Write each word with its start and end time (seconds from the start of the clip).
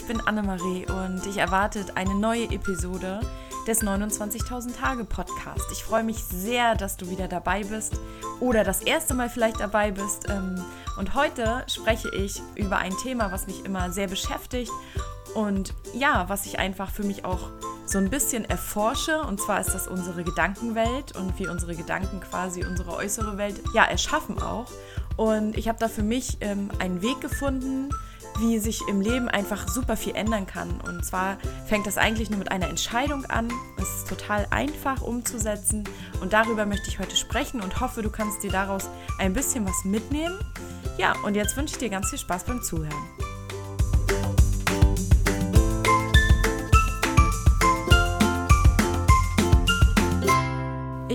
ich 0.00 0.06
bin 0.06 0.20
Annemarie 0.20 0.86
und 0.86 1.26
ich 1.26 1.36
erwartet 1.36 1.96
eine 1.96 2.14
neue 2.14 2.44
Episode 2.44 3.20
des 3.66 3.82
29.000 3.82 4.74
Tage 4.74 5.04
Podcast. 5.04 5.64
Ich 5.72 5.84
freue 5.84 6.04
mich 6.04 6.24
sehr, 6.24 6.74
dass 6.74 6.96
du 6.96 7.10
wieder 7.10 7.28
dabei 7.28 7.64
bist 7.64 8.00
oder 8.40 8.64
das 8.64 8.80
erste 8.80 9.12
Mal 9.12 9.28
vielleicht 9.28 9.60
dabei 9.60 9.90
bist. 9.90 10.28
Ähm, 10.30 10.64
und 10.98 11.14
heute 11.14 11.64
spreche 11.66 12.08
ich 12.14 12.40
über 12.54 12.78
ein 12.78 12.96
Thema, 13.02 13.30
was 13.30 13.46
mich 13.46 13.64
immer 13.66 13.90
sehr 13.90 14.06
beschäftigt 14.06 14.70
und 15.34 15.74
ja, 15.92 16.28
was 16.28 16.46
ich 16.46 16.58
einfach 16.58 16.90
für 16.90 17.04
mich 17.04 17.26
auch 17.26 17.50
so 17.84 17.98
ein 17.98 18.08
bisschen 18.08 18.46
erforsche. 18.46 19.20
Und 19.20 19.38
zwar 19.38 19.60
ist 19.60 19.74
das 19.74 19.86
unsere 19.86 20.24
Gedankenwelt 20.24 21.14
und 21.16 21.38
wie 21.38 21.46
unsere 21.46 21.74
Gedanken 21.74 22.20
quasi 22.20 22.64
unsere 22.64 22.92
äußere 22.94 23.36
Welt 23.36 23.60
ja 23.74 23.84
erschaffen 23.84 24.40
auch. 24.40 24.70
Und 25.18 25.58
ich 25.58 25.68
habe 25.68 25.78
da 25.78 25.88
für 25.88 26.02
mich 26.02 26.38
ähm, 26.40 26.70
einen 26.78 27.02
Weg 27.02 27.20
gefunden, 27.20 27.90
wie 28.40 28.58
sich 28.58 28.80
im 28.88 29.00
Leben 29.00 29.28
einfach 29.28 29.68
super 29.68 29.96
viel 29.96 30.14
ändern 30.14 30.46
kann. 30.46 30.80
Und 30.80 31.04
zwar 31.04 31.36
fängt 31.66 31.86
das 31.86 31.98
eigentlich 31.98 32.30
nur 32.30 32.38
mit 32.38 32.50
einer 32.50 32.68
Entscheidung 32.68 33.24
an. 33.26 33.52
Es 33.76 33.88
ist 33.98 34.08
total 34.08 34.46
einfach 34.50 35.02
umzusetzen. 35.02 35.84
Und 36.20 36.32
darüber 36.32 36.66
möchte 36.66 36.88
ich 36.88 36.98
heute 36.98 37.16
sprechen 37.16 37.60
und 37.60 37.80
hoffe, 37.80 38.02
du 38.02 38.10
kannst 38.10 38.42
dir 38.42 38.50
daraus 38.50 38.88
ein 39.18 39.32
bisschen 39.32 39.66
was 39.66 39.84
mitnehmen. 39.84 40.38
Ja, 40.98 41.14
und 41.24 41.34
jetzt 41.34 41.56
wünsche 41.56 41.74
ich 41.74 41.78
dir 41.78 41.90
ganz 41.90 42.10
viel 42.10 42.18
Spaß 42.18 42.44
beim 42.44 42.62
Zuhören. 42.62 43.19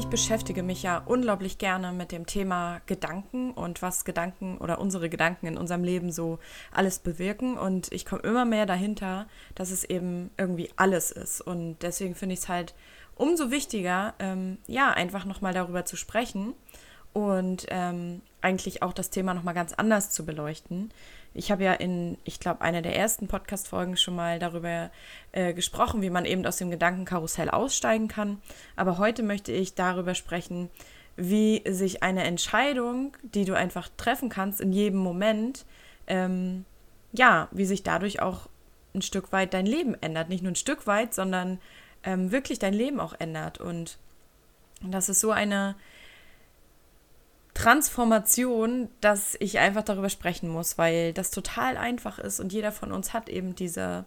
Ich 0.05 0.11
beschäftige 0.11 0.61
mich 0.61 0.83
ja 0.83 1.01
unglaublich 1.03 1.57
gerne 1.57 1.91
mit 1.91 2.11
dem 2.11 2.27
Thema 2.27 2.79
Gedanken 2.85 3.51
und 3.51 3.81
was 3.81 4.05
Gedanken 4.05 4.59
oder 4.59 4.79
unsere 4.79 5.09
Gedanken 5.09 5.47
in 5.47 5.57
unserem 5.57 5.83
Leben 5.83 6.11
so 6.11 6.37
alles 6.71 6.99
bewirken. 6.99 7.57
Und 7.57 7.91
ich 7.91 8.05
komme 8.05 8.21
immer 8.21 8.45
mehr 8.45 8.67
dahinter, 8.67 9.25
dass 9.55 9.71
es 9.71 9.83
eben 9.83 10.29
irgendwie 10.37 10.69
alles 10.75 11.09
ist. 11.09 11.41
Und 11.41 11.79
deswegen 11.81 12.13
finde 12.13 12.33
ich 12.33 12.41
es 12.41 12.49
halt 12.49 12.75
umso 13.15 13.49
wichtiger, 13.49 14.13
ähm, 14.19 14.59
ja, 14.67 14.91
einfach 14.91 15.25
nochmal 15.25 15.55
darüber 15.55 15.85
zu 15.85 15.95
sprechen 15.95 16.53
und 17.11 17.65
ähm, 17.69 18.21
eigentlich 18.45 18.83
auch 18.83 18.93
das 18.93 19.09
Thema 19.09 19.33
nochmal 19.33 19.55
ganz 19.55 19.73
anders 19.73 20.11
zu 20.11 20.23
beleuchten. 20.23 20.91
Ich 21.33 21.51
habe 21.51 21.63
ja 21.63 21.73
in, 21.73 22.17
ich 22.23 22.39
glaube, 22.39 22.61
einer 22.61 22.83
der 22.83 22.95
ersten 22.95 23.27
Podcast-Folgen 23.27 23.97
schon 23.97 24.15
mal 24.15 24.37
darüber 24.37 24.91
äh, 25.31 25.53
gesprochen, 25.53 26.03
wie 26.03 26.11
man 26.11 26.25
eben 26.25 26.45
aus 26.45 26.57
dem 26.57 26.69
Gedankenkarussell 26.69 27.49
aussteigen 27.49 28.07
kann. 28.07 28.39
Aber 28.75 28.99
heute 28.99 29.23
möchte 29.23 29.51
ich 29.51 29.73
darüber 29.73 30.13
sprechen, 30.13 30.69
wie 31.17 31.63
sich 31.67 32.03
eine 32.03 32.23
Entscheidung, 32.23 33.17
die 33.23 33.45
du 33.45 33.55
einfach 33.55 33.89
treffen 33.97 34.29
kannst 34.29 34.61
in 34.61 34.71
jedem 34.71 34.99
Moment, 34.99 35.65
ähm, 36.07 36.65
ja, 37.13 37.47
wie 37.51 37.65
sich 37.65 37.81
dadurch 37.81 38.21
auch 38.21 38.47
ein 38.93 39.01
Stück 39.01 39.31
weit 39.31 39.53
dein 39.55 39.65
Leben 39.65 39.95
ändert. 40.01 40.29
Nicht 40.29 40.43
nur 40.43 40.51
ein 40.51 40.57
Stück 40.57 40.85
weit, 40.85 41.13
sondern 41.15 41.59
ähm, 42.03 42.31
wirklich 42.31 42.59
dein 42.59 42.73
Leben 42.73 42.99
auch 42.99 43.15
ändert. 43.17 43.59
Und 43.59 43.97
das 44.81 45.09
ist 45.09 45.19
so 45.19 45.31
eine 45.31 45.75
Transformation, 47.55 48.89
dass 48.99 49.35
ich 49.39 49.59
einfach 49.59 49.81
darüber 49.81 50.09
sprechen 50.09 50.49
muss, 50.49 50.77
weil 50.77 51.13
das 51.13 51.31
total 51.31 51.77
einfach 51.77 52.19
ist 52.19 52.39
und 52.39 52.53
jeder 52.53 52.71
von 52.71 52.91
uns 52.91 53.13
hat 53.13 53.29
eben 53.29 53.55
diese, 53.55 54.05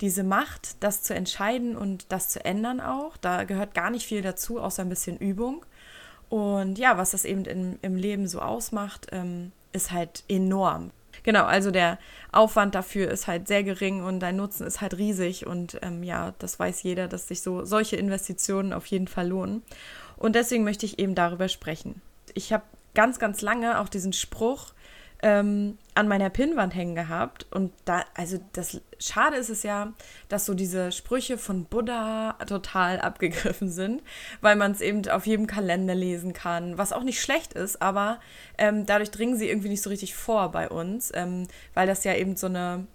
diese 0.00 0.22
Macht, 0.22 0.82
das 0.84 1.02
zu 1.02 1.14
entscheiden 1.14 1.74
und 1.76 2.12
das 2.12 2.28
zu 2.28 2.44
ändern 2.44 2.80
auch. 2.80 3.16
Da 3.16 3.44
gehört 3.44 3.74
gar 3.74 3.90
nicht 3.90 4.06
viel 4.06 4.20
dazu, 4.20 4.60
außer 4.60 4.82
ein 4.82 4.90
bisschen 4.90 5.16
Übung. 5.16 5.64
Und 6.28 6.78
ja, 6.78 6.98
was 6.98 7.12
das 7.12 7.24
eben 7.24 7.44
in, 7.46 7.78
im 7.80 7.96
Leben 7.96 8.28
so 8.28 8.40
ausmacht, 8.40 9.06
ähm, 9.10 9.52
ist 9.72 9.90
halt 9.90 10.22
enorm. 10.28 10.90
Genau, 11.22 11.44
also 11.44 11.70
der 11.70 11.98
Aufwand 12.30 12.74
dafür 12.74 13.10
ist 13.10 13.26
halt 13.26 13.48
sehr 13.48 13.64
gering 13.64 14.02
und 14.02 14.20
dein 14.20 14.36
Nutzen 14.36 14.66
ist 14.66 14.82
halt 14.82 14.98
riesig. 14.98 15.46
Und 15.46 15.78
ähm, 15.82 16.02
ja, 16.02 16.34
das 16.38 16.58
weiß 16.58 16.82
jeder, 16.82 17.08
dass 17.08 17.28
sich 17.28 17.40
so 17.40 17.64
solche 17.64 17.96
Investitionen 17.96 18.74
auf 18.74 18.86
jeden 18.86 19.08
Fall 19.08 19.28
lohnen. 19.28 19.62
Und 20.18 20.36
deswegen 20.36 20.64
möchte 20.64 20.84
ich 20.84 20.98
eben 20.98 21.14
darüber 21.14 21.48
sprechen. 21.48 22.02
Ich 22.34 22.52
habe 22.52 22.64
ganz, 22.94 23.18
ganz 23.18 23.40
lange 23.42 23.80
auch 23.80 23.88
diesen 23.88 24.12
Spruch 24.12 24.72
ähm, 25.22 25.78
an 25.94 26.08
meiner 26.08 26.30
Pinnwand 26.30 26.74
hängen 26.74 26.94
gehabt. 26.94 27.46
Und 27.50 27.72
da, 27.84 28.04
also 28.14 28.38
das 28.52 28.80
Schade 28.98 29.36
ist 29.36 29.50
es 29.50 29.62
ja, 29.62 29.92
dass 30.28 30.46
so 30.46 30.54
diese 30.54 30.90
Sprüche 30.90 31.38
von 31.38 31.64
Buddha 31.64 32.36
total 32.46 33.00
abgegriffen 33.00 33.70
sind, 33.70 34.02
weil 34.40 34.56
man 34.56 34.72
es 34.72 34.80
eben 34.80 35.08
auf 35.08 35.26
jedem 35.26 35.46
Kalender 35.46 35.94
lesen 35.94 36.32
kann, 36.32 36.76
was 36.76 36.92
auch 36.92 37.04
nicht 37.04 37.20
schlecht 37.20 37.52
ist, 37.54 37.80
aber 37.80 38.20
ähm, 38.58 38.84
dadurch 38.84 39.10
dringen 39.10 39.36
sie 39.36 39.48
irgendwie 39.48 39.68
nicht 39.68 39.82
so 39.82 39.90
richtig 39.90 40.14
vor 40.14 40.50
bei 40.50 40.68
uns, 40.68 41.12
ähm, 41.14 41.46
weil 41.74 41.86
das 41.86 42.04
ja 42.04 42.14
eben 42.14 42.36
so 42.36 42.46
eine 42.46 42.86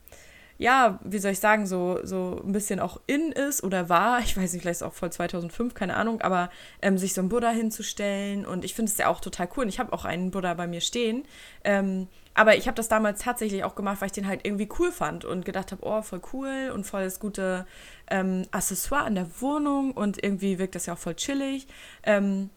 ja, 0.57 0.99
wie 1.03 1.19
soll 1.19 1.31
ich 1.31 1.39
sagen, 1.39 1.67
so, 1.67 1.99
so 2.03 2.41
ein 2.43 2.51
bisschen 2.51 2.79
auch 2.79 2.99
in 3.05 3.31
ist 3.31 3.63
oder 3.63 3.89
war, 3.89 4.19
ich 4.19 4.35
weiß 4.35 4.53
nicht, 4.53 4.61
vielleicht 4.61 4.81
ist 4.81 4.83
auch 4.83 4.93
voll 4.93 5.11
2005, 5.11 5.73
keine 5.73 5.95
Ahnung, 5.95 6.21
aber 6.21 6.49
ähm, 6.81 6.97
sich 6.97 7.13
so 7.13 7.21
ein 7.21 7.29
Buddha 7.29 7.49
hinzustellen 7.49 8.45
und 8.45 8.65
ich 8.65 8.73
finde 8.73 8.91
es 8.91 8.97
ja 8.97 9.07
auch 9.07 9.19
total 9.19 9.47
cool 9.55 9.63
und 9.63 9.69
ich 9.69 9.79
habe 9.79 9.93
auch 9.93 10.05
einen 10.05 10.31
Buddha 10.31 10.53
bei 10.55 10.67
mir 10.67 10.81
stehen, 10.81 11.23
ähm, 11.63 12.07
aber 12.33 12.55
ich 12.55 12.67
habe 12.67 12.75
das 12.75 12.87
damals 12.87 13.21
tatsächlich 13.21 13.63
auch 13.63 13.73
gemacht, 13.73 13.99
weil 13.99 14.07
ich 14.07 14.11
den 14.11 14.27
halt 14.27 14.45
irgendwie 14.45 14.69
cool 14.77 14.91
fand 14.91 15.25
und 15.25 15.43
gedacht 15.43 15.71
habe, 15.71 15.83
oh, 15.83 16.03
voll 16.03 16.21
cool 16.33 16.71
und 16.73 16.85
voll 16.85 17.03
das 17.03 17.19
gute 17.19 17.65
ähm, 18.11 18.43
Accessoire 18.51 19.07
in 19.07 19.15
der 19.15 19.41
Wohnung 19.41 19.91
und 19.91 20.23
irgendwie 20.23 20.59
wirkt 20.59 20.75
das 20.75 20.85
ja 20.85 20.93
auch 20.93 20.99
voll 20.99 21.15
chillig. 21.15 21.67
Ähm, 22.03 22.51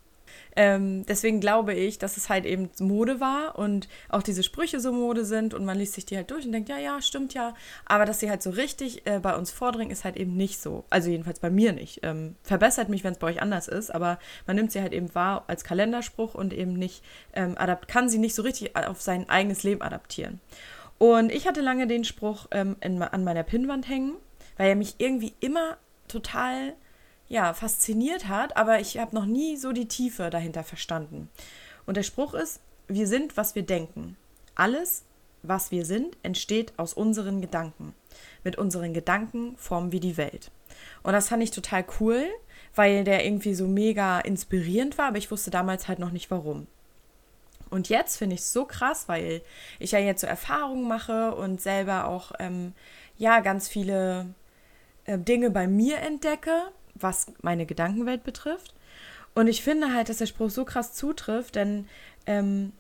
ähm, 0.56 1.06
deswegen 1.06 1.40
glaube 1.40 1.74
ich, 1.74 1.98
dass 1.98 2.16
es 2.16 2.28
halt 2.28 2.44
eben 2.44 2.70
Mode 2.78 3.20
war 3.20 3.58
und 3.58 3.88
auch 4.08 4.22
diese 4.22 4.42
Sprüche 4.42 4.80
so 4.80 4.92
Mode 4.92 5.24
sind 5.24 5.54
und 5.54 5.64
man 5.64 5.78
liest 5.78 5.94
sich 5.94 6.06
die 6.06 6.16
halt 6.16 6.30
durch 6.30 6.44
und 6.44 6.52
denkt, 6.52 6.68
ja, 6.68 6.78
ja, 6.78 7.00
stimmt 7.00 7.34
ja. 7.34 7.54
Aber 7.86 8.04
dass 8.04 8.20
sie 8.20 8.30
halt 8.30 8.42
so 8.42 8.50
richtig 8.50 9.06
äh, 9.06 9.20
bei 9.20 9.36
uns 9.36 9.50
vordringen, 9.50 9.90
ist 9.90 10.04
halt 10.04 10.16
eben 10.16 10.36
nicht 10.36 10.60
so. 10.60 10.84
Also 10.90 11.10
jedenfalls 11.10 11.38
bei 11.38 11.50
mir 11.50 11.72
nicht. 11.72 12.00
Ähm, 12.02 12.36
verbessert 12.42 12.88
mich, 12.88 13.04
wenn 13.04 13.12
es 13.12 13.18
bei 13.18 13.28
euch 13.28 13.42
anders 13.42 13.68
ist, 13.68 13.94
aber 13.94 14.18
man 14.46 14.56
nimmt 14.56 14.72
sie 14.72 14.80
halt 14.80 14.92
eben 14.92 15.14
wahr 15.14 15.44
als 15.46 15.64
Kalenderspruch 15.64 16.34
und 16.34 16.52
eben 16.52 16.74
nicht, 16.74 17.02
ähm, 17.34 17.56
kann 17.86 18.08
sie 18.08 18.18
nicht 18.18 18.34
so 18.34 18.42
richtig 18.42 18.76
auf 18.76 19.00
sein 19.00 19.28
eigenes 19.28 19.62
Leben 19.62 19.82
adaptieren. 19.82 20.40
Und 20.98 21.32
ich 21.32 21.46
hatte 21.48 21.62
lange 21.62 21.86
den 21.86 22.04
Spruch 22.04 22.46
ähm, 22.50 22.76
in, 22.80 23.00
an 23.02 23.24
meiner 23.24 23.42
Pinnwand 23.42 23.88
hängen, 23.88 24.16
weil 24.58 24.68
er 24.68 24.76
mich 24.76 24.96
irgendwie 24.98 25.32
immer 25.40 25.78
total 26.08 26.74
ja, 27.30 27.54
fasziniert 27.54 28.26
hat, 28.26 28.56
aber 28.56 28.80
ich 28.80 28.98
habe 28.98 29.14
noch 29.14 29.24
nie 29.24 29.56
so 29.56 29.70
die 29.70 29.86
Tiefe 29.86 30.30
dahinter 30.30 30.64
verstanden. 30.64 31.30
Und 31.86 31.96
der 31.96 32.02
Spruch 32.02 32.34
ist, 32.34 32.60
wir 32.88 33.06
sind, 33.06 33.36
was 33.36 33.54
wir 33.54 33.62
denken. 33.62 34.16
Alles, 34.56 35.04
was 35.44 35.70
wir 35.70 35.84
sind, 35.84 36.16
entsteht 36.24 36.72
aus 36.76 36.92
unseren 36.92 37.40
Gedanken. 37.40 37.94
Mit 38.42 38.58
unseren 38.58 38.92
Gedanken 38.92 39.56
formen 39.56 39.92
wir 39.92 40.00
die 40.00 40.16
Welt. 40.16 40.50
Und 41.04 41.12
das 41.12 41.28
fand 41.28 41.44
ich 41.44 41.52
total 41.52 41.84
cool, 42.00 42.26
weil 42.74 43.04
der 43.04 43.24
irgendwie 43.24 43.54
so 43.54 43.68
mega 43.68 44.18
inspirierend 44.18 44.98
war, 44.98 45.06
aber 45.06 45.18
ich 45.18 45.30
wusste 45.30 45.52
damals 45.52 45.86
halt 45.86 46.00
noch 46.00 46.10
nicht 46.10 46.32
warum. 46.32 46.66
Und 47.70 47.88
jetzt 47.88 48.16
finde 48.16 48.34
ich 48.34 48.40
es 48.40 48.52
so 48.52 48.64
krass, 48.64 49.04
weil 49.06 49.42
ich 49.78 49.92
ja 49.92 50.00
jetzt 50.00 50.22
so 50.22 50.26
Erfahrungen 50.26 50.88
mache 50.88 51.32
und 51.36 51.60
selber 51.60 52.08
auch 52.08 52.32
ähm, 52.40 52.72
ja 53.18 53.38
ganz 53.38 53.68
viele 53.68 54.34
äh, 55.04 55.16
Dinge 55.16 55.50
bei 55.50 55.68
mir 55.68 55.98
entdecke, 55.98 56.72
was 57.00 57.26
meine 57.42 57.66
Gedankenwelt 57.66 58.24
betrifft. 58.24 58.74
Und 59.34 59.46
ich 59.46 59.62
finde 59.62 59.94
halt, 59.94 60.08
dass 60.08 60.18
der 60.18 60.26
Spruch 60.26 60.50
so 60.50 60.64
krass 60.64 60.92
zutrifft, 60.92 61.54
denn 61.54 61.86
ähm, 62.26 62.72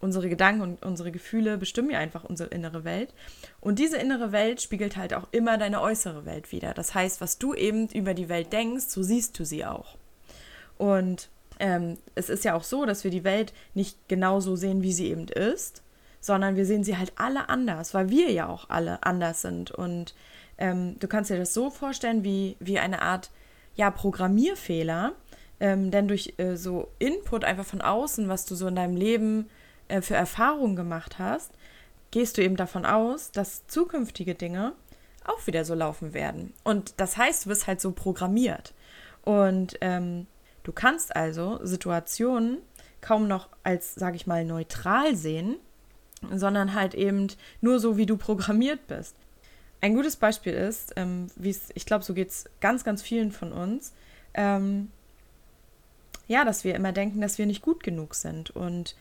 unsere 0.00 0.28
Gedanken 0.28 0.60
und 0.60 0.84
unsere 0.84 1.10
Gefühle 1.10 1.56
bestimmen 1.56 1.90
ja 1.90 1.98
einfach 1.98 2.24
unsere 2.24 2.50
innere 2.50 2.84
Welt. 2.84 3.14
Und 3.60 3.78
diese 3.78 3.96
innere 3.96 4.32
Welt 4.32 4.60
spiegelt 4.60 4.96
halt 4.96 5.14
auch 5.14 5.28
immer 5.30 5.56
deine 5.56 5.80
äußere 5.80 6.26
Welt 6.26 6.52
wieder. 6.52 6.74
Das 6.74 6.94
heißt, 6.94 7.20
was 7.20 7.38
du 7.38 7.54
eben 7.54 7.88
über 7.88 8.14
die 8.14 8.28
Welt 8.28 8.52
denkst, 8.52 8.86
so 8.86 9.02
siehst 9.02 9.38
du 9.38 9.44
sie 9.44 9.64
auch. 9.64 9.96
Und 10.76 11.28
ähm, 11.58 11.98
es 12.14 12.28
ist 12.28 12.44
ja 12.44 12.54
auch 12.54 12.64
so, 12.64 12.84
dass 12.84 13.04
wir 13.04 13.10
die 13.10 13.24
Welt 13.24 13.52
nicht 13.74 14.08
genauso 14.08 14.56
sehen, 14.56 14.82
wie 14.82 14.92
sie 14.92 15.08
eben 15.08 15.28
ist, 15.28 15.82
sondern 16.20 16.56
wir 16.56 16.66
sehen 16.66 16.84
sie 16.84 16.98
halt 16.98 17.12
alle 17.16 17.48
anders, 17.48 17.94
weil 17.94 18.10
wir 18.10 18.30
ja 18.30 18.48
auch 18.48 18.68
alle 18.70 19.02
anders 19.04 19.42
sind. 19.42 19.70
Und 19.70 20.14
ähm, 20.58 20.98
du 20.98 21.08
kannst 21.08 21.30
dir 21.30 21.38
das 21.38 21.54
so 21.54 21.70
vorstellen, 21.70 22.24
wie, 22.24 22.56
wie 22.60 22.78
eine 22.78 23.02
Art 23.02 23.30
ja, 23.74 23.90
Programmierfehler. 23.90 25.12
Ähm, 25.60 25.90
denn 25.90 26.08
durch 26.08 26.34
äh, 26.38 26.56
so 26.56 26.88
Input 26.98 27.44
einfach 27.44 27.64
von 27.64 27.80
außen, 27.80 28.28
was 28.28 28.44
du 28.44 28.54
so 28.54 28.66
in 28.66 28.74
deinem 28.74 28.96
Leben 28.96 29.48
äh, 29.88 30.00
für 30.00 30.14
Erfahrungen 30.14 30.76
gemacht 30.76 31.18
hast, 31.18 31.52
gehst 32.10 32.36
du 32.36 32.42
eben 32.42 32.56
davon 32.56 32.84
aus, 32.84 33.30
dass 33.30 33.66
zukünftige 33.66 34.34
Dinge 34.34 34.72
auch 35.24 35.46
wieder 35.46 35.64
so 35.64 35.74
laufen 35.74 36.12
werden. 36.12 36.52
Und 36.64 36.94
das 36.98 37.16
heißt, 37.16 37.44
du 37.44 37.48
bist 37.48 37.66
halt 37.66 37.80
so 37.80 37.92
programmiert. 37.92 38.74
Und 39.22 39.78
ähm, 39.80 40.26
du 40.64 40.72
kannst 40.72 41.16
also 41.16 41.60
Situationen 41.62 42.58
kaum 43.00 43.28
noch 43.28 43.48
als, 43.62 43.94
sage 43.94 44.16
ich 44.16 44.26
mal, 44.26 44.44
neutral 44.44 45.16
sehen, 45.16 45.56
sondern 46.32 46.74
halt 46.74 46.94
eben 46.94 47.28
nur 47.60 47.80
so, 47.80 47.96
wie 47.96 48.06
du 48.06 48.16
programmiert 48.16 48.86
bist. 48.86 49.16
Ein 49.84 49.94
gutes 49.94 50.16
Beispiel 50.16 50.54
ist, 50.54 50.94
ähm, 50.96 51.26
wie 51.36 51.50
es, 51.50 51.68
ich 51.74 51.84
glaube, 51.84 52.04
so 52.04 52.14
geht 52.14 52.30
es 52.30 52.46
ganz, 52.62 52.84
ganz 52.84 53.02
vielen 53.02 53.32
von 53.32 53.52
uns, 53.52 53.92
ähm, 54.32 54.90
ja, 56.26 56.46
dass 56.46 56.64
wir 56.64 56.74
immer 56.74 56.92
denken, 56.92 57.20
dass 57.20 57.36
wir 57.36 57.44
nicht 57.44 57.60
gut 57.60 57.82
genug 57.82 58.14
sind. 58.14 58.50
Und 58.50 58.96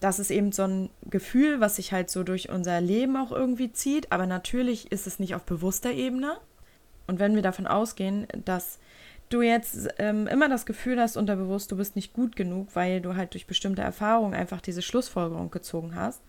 das 0.00 0.18
ist 0.18 0.30
eben 0.30 0.52
so 0.52 0.64
ein 0.64 0.90
Gefühl, 1.08 1.60
was 1.60 1.76
sich 1.76 1.92
halt 1.92 2.10
so 2.10 2.22
durch 2.22 2.50
unser 2.50 2.82
Leben 2.82 3.16
auch 3.16 3.32
irgendwie 3.32 3.72
zieht, 3.72 4.12
aber 4.12 4.26
natürlich 4.26 4.92
ist 4.92 5.06
es 5.06 5.18
nicht 5.18 5.34
auf 5.34 5.44
bewusster 5.44 5.92
Ebene. 5.92 6.36
Und 7.06 7.18
wenn 7.18 7.34
wir 7.34 7.40
davon 7.40 7.66
ausgehen, 7.66 8.26
dass 8.44 8.78
du 9.30 9.40
jetzt 9.40 9.88
ähm, 9.96 10.26
immer 10.26 10.50
das 10.50 10.66
Gefühl 10.66 11.00
hast, 11.00 11.16
unterbewusst, 11.16 11.72
du 11.72 11.78
bist 11.78 11.96
nicht 11.96 12.12
gut 12.12 12.36
genug, 12.36 12.68
weil 12.74 13.00
du 13.00 13.16
halt 13.16 13.32
durch 13.32 13.46
bestimmte 13.46 13.80
Erfahrungen 13.80 14.34
einfach 14.34 14.60
diese 14.60 14.82
Schlussfolgerung 14.82 15.50
gezogen 15.50 15.94
hast, 15.94 16.20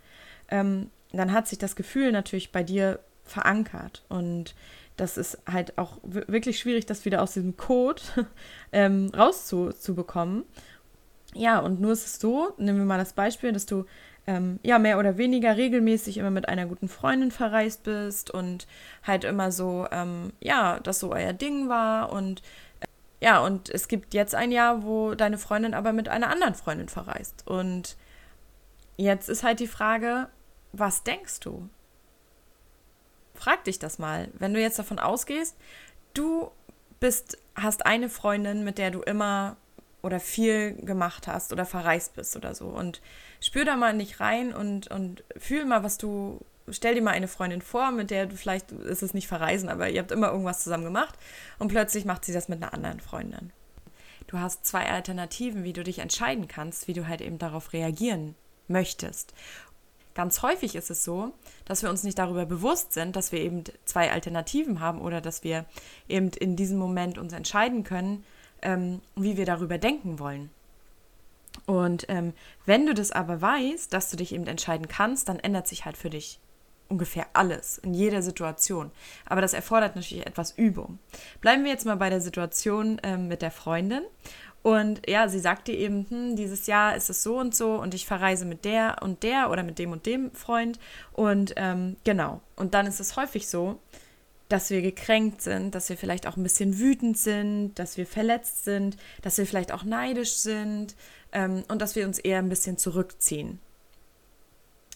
ähm, 0.48 0.92
dann 1.12 1.34
hat 1.34 1.50
sich 1.50 1.58
das 1.58 1.76
Gefühl 1.76 2.14
natürlich 2.14 2.54
bei 2.54 2.64
dir 2.64 3.00
verankert. 3.28 4.04
Und 4.10 4.56
das 4.98 5.18
ist 5.18 5.38
halt 5.50 5.78
auch 5.78 5.98
wirklich 6.04 6.60
schwierig, 6.60 6.86
das 6.86 7.06
wieder 7.06 7.22
aus 7.22 7.34
diesem 7.34 7.56
Code 7.58 8.02
ähm, 8.72 9.12
rauszubekommen. 9.16 10.44
Ja, 11.34 11.60
und 11.60 11.80
nur 11.80 11.92
ist 11.92 12.06
es 12.06 12.20
so, 12.20 12.54
nehmen 12.58 12.80
wir 12.80 12.86
mal 12.86 12.98
das 12.98 13.14
Beispiel, 13.14 13.52
dass 13.52 13.66
du 13.66 13.86
ähm, 14.26 14.60
ja 14.64 14.80
mehr 14.80 15.00
oder 15.00 15.18
weniger 15.18 15.56
regelmäßig 15.56 16.18
immer 16.18 16.32
mit 16.32 16.50
einer 16.50 16.66
guten 16.66 16.90
Freundin 16.90 17.32
verreist 17.32 17.84
bist 17.84 18.32
und 18.32 18.68
halt 19.04 19.24
immer 19.24 19.52
so, 19.52 19.88
ähm, 19.92 20.34
ja, 20.42 20.80
das 20.82 21.00
so 21.00 21.12
euer 21.12 21.34
Ding 21.34 21.70
war 21.70 22.12
und 22.12 22.42
äh, 22.82 23.26
ja, 23.26 23.40
und 23.40 23.70
es 23.70 23.88
gibt 23.88 24.14
jetzt 24.14 24.36
ein 24.36 24.52
Jahr, 24.52 24.84
wo 24.84 25.16
deine 25.16 25.38
Freundin 25.38 25.74
aber 25.74 25.94
mit 25.94 26.10
einer 26.10 26.30
anderen 26.30 26.54
Freundin 26.56 26.90
verreist. 26.90 27.48
Und 27.48 27.98
jetzt 28.96 29.28
ist 29.28 29.44
halt 29.44 29.60
die 29.60 29.68
Frage, 29.68 30.30
was 30.72 31.04
denkst 31.04 31.40
du? 31.40 31.70
Frag 33.38 33.64
dich 33.64 33.80
das 33.80 34.00
mal. 34.00 34.30
Wenn 34.34 34.54
du 34.54 34.60
jetzt 34.60 34.80
davon 34.80 35.00
ausgehst, 35.00 35.56
du 36.14 36.52
bist, 37.00 37.38
hast 37.56 37.86
eine 37.86 38.10
Freundin, 38.10 38.64
mit 38.64 38.78
der 38.78 38.92
du 38.92 39.02
immer 39.02 39.58
oder 40.02 40.20
viel 40.20 40.74
gemacht 40.74 41.28
hast 41.28 41.54
oder 41.54 41.66
verreist 41.66 42.16
bist 42.16 42.36
oder 42.36 42.56
so. 42.56 42.68
Und 42.68 43.02
spür 43.42 43.66
da 43.66 43.76
mal 43.76 43.94
nicht 43.94 44.20
rein 44.20 44.54
und, 44.54 44.88
und 44.88 45.24
fühl 45.38 45.66
mal, 45.66 45.84
was 45.84 45.98
du. 45.98 46.40
Stell 46.70 46.96
dir 46.96 47.02
mal 47.02 47.12
eine 47.12 47.30
Freundin 47.30 47.62
vor, 47.62 47.92
mit 47.92 48.12
der 48.12 48.26
du 48.26 48.36
vielleicht, 48.36 48.74
ist 48.74 49.02
es 49.02 49.14
nicht 49.14 49.30
verreisen, 49.30 49.70
aber 49.70 49.90
ihr 49.90 50.02
habt 50.02 50.12
immer 50.12 50.32
irgendwas 50.32 50.64
zusammen 50.64 50.84
gemacht 50.84 51.16
und 51.60 51.70
plötzlich 51.70 52.04
macht 52.04 52.26
sie 52.26 52.34
das 52.34 52.50
mit 52.50 52.62
einer 52.62 52.74
anderen 52.74 53.00
Freundin. 53.00 53.54
Du 54.28 54.40
hast 54.40 54.66
zwei 54.66 54.90
Alternativen, 54.90 55.64
wie 55.64 55.72
du 55.72 55.82
dich 55.82 56.00
entscheiden 56.00 56.50
kannst, 56.50 56.90
wie 56.90 56.94
du 56.94 57.08
halt 57.08 57.22
eben 57.22 57.38
darauf 57.38 57.72
reagieren 57.72 58.36
möchtest. 58.68 59.34
Ganz 60.18 60.42
häufig 60.42 60.74
ist 60.74 60.90
es 60.90 61.04
so, 61.04 61.32
dass 61.66 61.84
wir 61.84 61.92
uns 61.92 62.02
nicht 62.02 62.18
darüber 62.18 62.48
bewusst 62.48 62.92
sind, 62.92 63.16
dass 63.16 63.32
wir 63.32 63.40
eben 63.40 63.64
zwei 63.86 64.12
Alternativen 64.12 64.80
haben 64.80 65.00
oder 65.00 65.22
dass 65.22 65.44
wir 65.44 65.66
eben 66.10 66.30
in 66.30 66.56
diesem 66.56 66.80
Moment 66.80 67.20
uns 67.20 67.34
entscheiden 67.34 67.84
können, 67.84 68.24
ähm, 68.64 69.02
wie 69.16 69.38
wir 69.38 69.46
darüber 69.46 69.78
denken 69.78 70.18
wollen. 70.18 70.50
Und 71.68 72.08
ähm, 72.10 72.34
wenn 72.66 72.88
du 72.88 72.96
das 72.96 73.12
aber 73.12 73.42
weißt, 73.44 73.94
dass 73.94 74.10
du 74.10 74.18
dich 74.18 74.34
eben 74.34 74.48
entscheiden 74.48 74.88
kannst, 74.88 75.30
dann 75.30 75.38
ändert 75.38 75.68
sich 75.68 75.86
halt 75.86 75.98
für 75.98 76.10
dich 76.10 76.40
ungefähr 76.90 77.28
alles 77.34 77.78
in 77.78 77.94
jeder 77.94 78.24
Situation. 78.24 78.90
Aber 79.26 79.42
das 79.42 79.54
erfordert 79.54 79.96
natürlich 79.96 80.26
etwas 80.26 80.52
Übung. 80.58 80.98
Bleiben 81.42 81.64
wir 81.64 81.70
jetzt 81.70 81.86
mal 81.86 81.98
bei 81.98 82.10
der 82.10 82.22
Situation 82.22 83.00
ähm, 83.04 83.28
mit 83.28 83.44
der 83.44 83.52
Freundin. 83.52 84.02
Und 84.64 85.02
ja, 85.08 85.30
sie 85.30 85.40
sagte 85.40 85.72
eben, 85.72 86.06
hm, 86.10 86.36
dieses 86.36 86.68
Jahr 86.68 86.96
ist 86.96 87.10
es 87.10 87.24
so 87.24 87.40
und 87.40 87.56
so 87.56 87.76
und 87.76 87.94
ich 87.94 88.06
verreise 88.06 88.46
mit 88.46 88.66
der 88.66 88.98
und 89.02 89.24
der 89.24 89.50
oder 89.50 89.64
mit 89.64 89.80
dem 89.80 89.92
und 89.92 90.06
dem 90.06 90.32
Freund. 90.32 90.80
Und 91.14 91.54
ähm, 91.56 91.96
genau. 92.04 92.42
Und 92.56 92.74
dann 92.74 92.86
ist 92.86 93.00
es 93.00 93.16
häufig 93.16 93.48
so, 93.48 93.80
dass 94.50 94.70
wir 94.70 94.82
gekränkt 94.82 95.42
sind, 95.42 95.76
dass 95.76 95.90
wir 95.90 95.98
vielleicht 95.98 96.28
auch 96.28 96.38
ein 96.38 96.44
bisschen 96.44 96.80
wütend 96.80 97.18
sind, 97.18 97.76
dass 97.76 97.98
wir 97.98 98.06
verletzt 98.06 98.64
sind, 98.64 98.98
dass 99.22 99.38
wir 99.38 99.46
vielleicht 99.46 99.72
auch 99.72 99.84
neidisch 99.84 100.36
sind 100.36 100.96
ähm, 101.32 101.64
und 101.68 101.82
dass 101.82 101.96
wir 101.96 102.06
uns 102.06 102.20
eher 102.20 102.40
ein 102.40 102.50
bisschen 102.50 102.78
zurückziehen. 102.78 103.60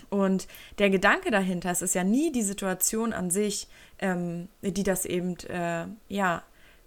Und 0.10 0.48
der 0.78 0.90
Gedanke 0.90 1.32
dahinter, 1.32 1.72
es 1.72 1.82
ist 1.82 1.96
ja 1.96 2.04
nie 2.04 2.32
die 2.32 2.42
Situation 2.42 3.14
an 3.14 3.30
sich, 3.30 3.68
ähm, 4.00 4.50
die 4.62 4.84
das 4.84 5.06
eben 5.06 5.38
äh, 5.48 5.86
ja 6.10 6.44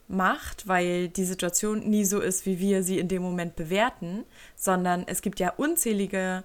macht, 0.09 0.69
weil 0.69 1.09
die 1.09 1.25
Situation 1.25 1.81
nie 1.89 2.05
so 2.05 2.21
ist, 2.21 2.47
wie 2.47 2.59
wir 2.59 2.83
sie 2.83 2.99
in 2.99 3.09
dem 3.09 3.23
Moment 3.23 3.56
bewerten, 3.56 4.25
sondern 4.56 5.05
es 5.06 5.23
gibt 5.23 5.41
ja 5.41 5.53
unzählige 5.56 6.45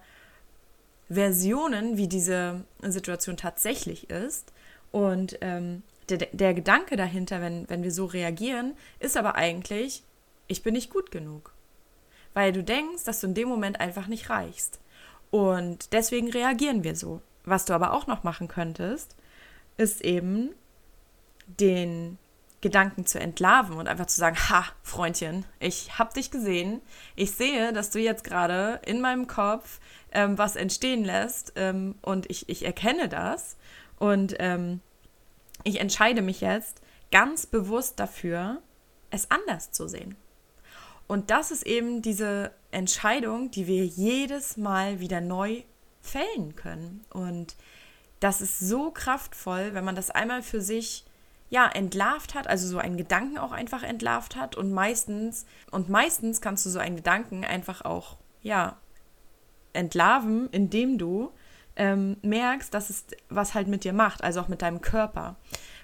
Versionen, 1.09 1.97
wie 1.97 2.07
diese 2.07 2.63
Situation 2.81 3.35
tatsächlich 3.35 4.09
ist. 4.09 4.53
Und 4.91 5.37
ähm, 5.41 5.83
der, 6.09 6.27
der 6.31 6.53
Gedanke 6.53 6.95
dahinter, 6.95 7.41
wenn, 7.41 7.69
wenn 7.69 7.83
wir 7.83 7.91
so 7.91 8.05
reagieren, 8.05 8.75
ist 8.99 9.17
aber 9.17 9.35
eigentlich, 9.35 10.03
ich 10.47 10.63
bin 10.63 10.73
nicht 10.73 10.91
gut 10.91 11.11
genug. 11.11 11.53
Weil 12.33 12.53
du 12.53 12.63
denkst, 12.63 13.03
dass 13.03 13.19
du 13.19 13.27
in 13.27 13.33
dem 13.33 13.49
Moment 13.49 13.79
einfach 13.79 14.07
nicht 14.07 14.29
reichst. 14.29 14.79
Und 15.31 15.93
deswegen 15.93 16.29
reagieren 16.31 16.83
wir 16.83 16.95
so. 16.95 17.21
Was 17.43 17.65
du 17.65 17.73
aber 17.73 17.93
auch 17.93 18.07
noch 18.07 18.23
machen 18.23 18.47
könntest, 18.47 19.15
ist 19.77 20.01
eben 20.01 20.51
den 21.47 22.17
Gedanken 22.61 23.05
zu 23.05 23.19
entlarven 23.19 23.77
und 23.77 23.87
einfach 23.87 24.07
zu 24.07 24.19
sagen, 24.19 24.37
ha, 24.49 24.65
Freundchen, 24.83 25.45
ich 25.59 25.97
hab 25.97 26.13
dich 26.13 26.29
gesehen. 26.29 26.81
Ich 27.15 27.31
sehe, 27.31 27.71
dass 27.71 27.89
du 27.89 27.99
jetzt 27.99 28.23
gerade 28.23 28.81
in 28.85 28.99
meinem 28.99 29.27
Kopf 29.27 29.79
ähm, 30.11 30.37
was 30.37 30.55
entstehen 30.55 31.05
lässt 31.05 31.53
ähm, 31.55 31.95
und 32.01 32.29
ich, 32.29 32.49
ich 32.49 32.65
erkenne 32.65 33.07
das. 33.07 33.57
Und 33.97 34.35
ähm, 34.39 34.81
ich 35.63 35.79
entscheide 35.79 36.21
mich 36.21 36.41
jetzt 36.41 36.81
ganz 37.11 37.45
bewusst 37.45 37.99
dafür, 37.99 38.61
es 39.09 39.31
anders 39.31 39.71
zu 39.71 39.87
sehen. 39.87 40.15
Und 41.07 41.31
das 41.31 41.51
ist 41.51 41.65
eben 41.65 42.01
diese 42.01 42.51
Entscheidung, 42.71 43.51
die 43.51 43.67
wir 43.67 43.85
jedes 43.85 44.57
Mal 44.57 44.99
wieder 44.99 45.21
neu 45.21 45.63
fällen 46.01 46.55
können. 46.55 47.03
Und 47.09 47.55
das 48.19 48.41
ist 48.41 48.59
so 48.59 48.91
kraftvoll, 48.91 49.73
wenn 49.73 49.85
man 49.85 49.95
das 49.95 50.11
einmal 50.11 50.43
für 50.43 50.61
sich 50.61 51.05
ja 51.49 51.67
entlarvt 51.67 52.35
hat, 52.35 52.47
also 52.47 52.67
so 52.67 52.77
einen 52.77 52.97
Gedanken 52.97 53.37
auch 53.37 53.51
einfach 53.51 53.83
entlarvt 53.83 54.35
hat 54.35 54.55
und 54.55 54.71
meistens 54.71 55.45
und 55.71 55.89
meistens 55.89 56.41
kannst 56.41 56.65
du 56.65 56.69
so 56.69 56.79
einen 56.79 56.95
Gedanken 56.95 57.43
einfach 57.43 57.83
auch 57.83 58.17
ja 58.41 58.77
entlarven, 59.73 60.49
indem 60.51 60.97
du 60.97 61.31
ähm, 61.75 62.17
merkst, 62.21 62.73
dass 62.73 62.89
es 62.89 63.05
was 63.29 63.53
halt 63.53 63.67
mit 63.67 63.83
dir 63.83 63.93
macht, 63.93 64.23
also 64.23 64.41
auch 64.41 64.47
mit 64.47 64.61
deinem 64.61 64.81
Körper. 64.81 65.35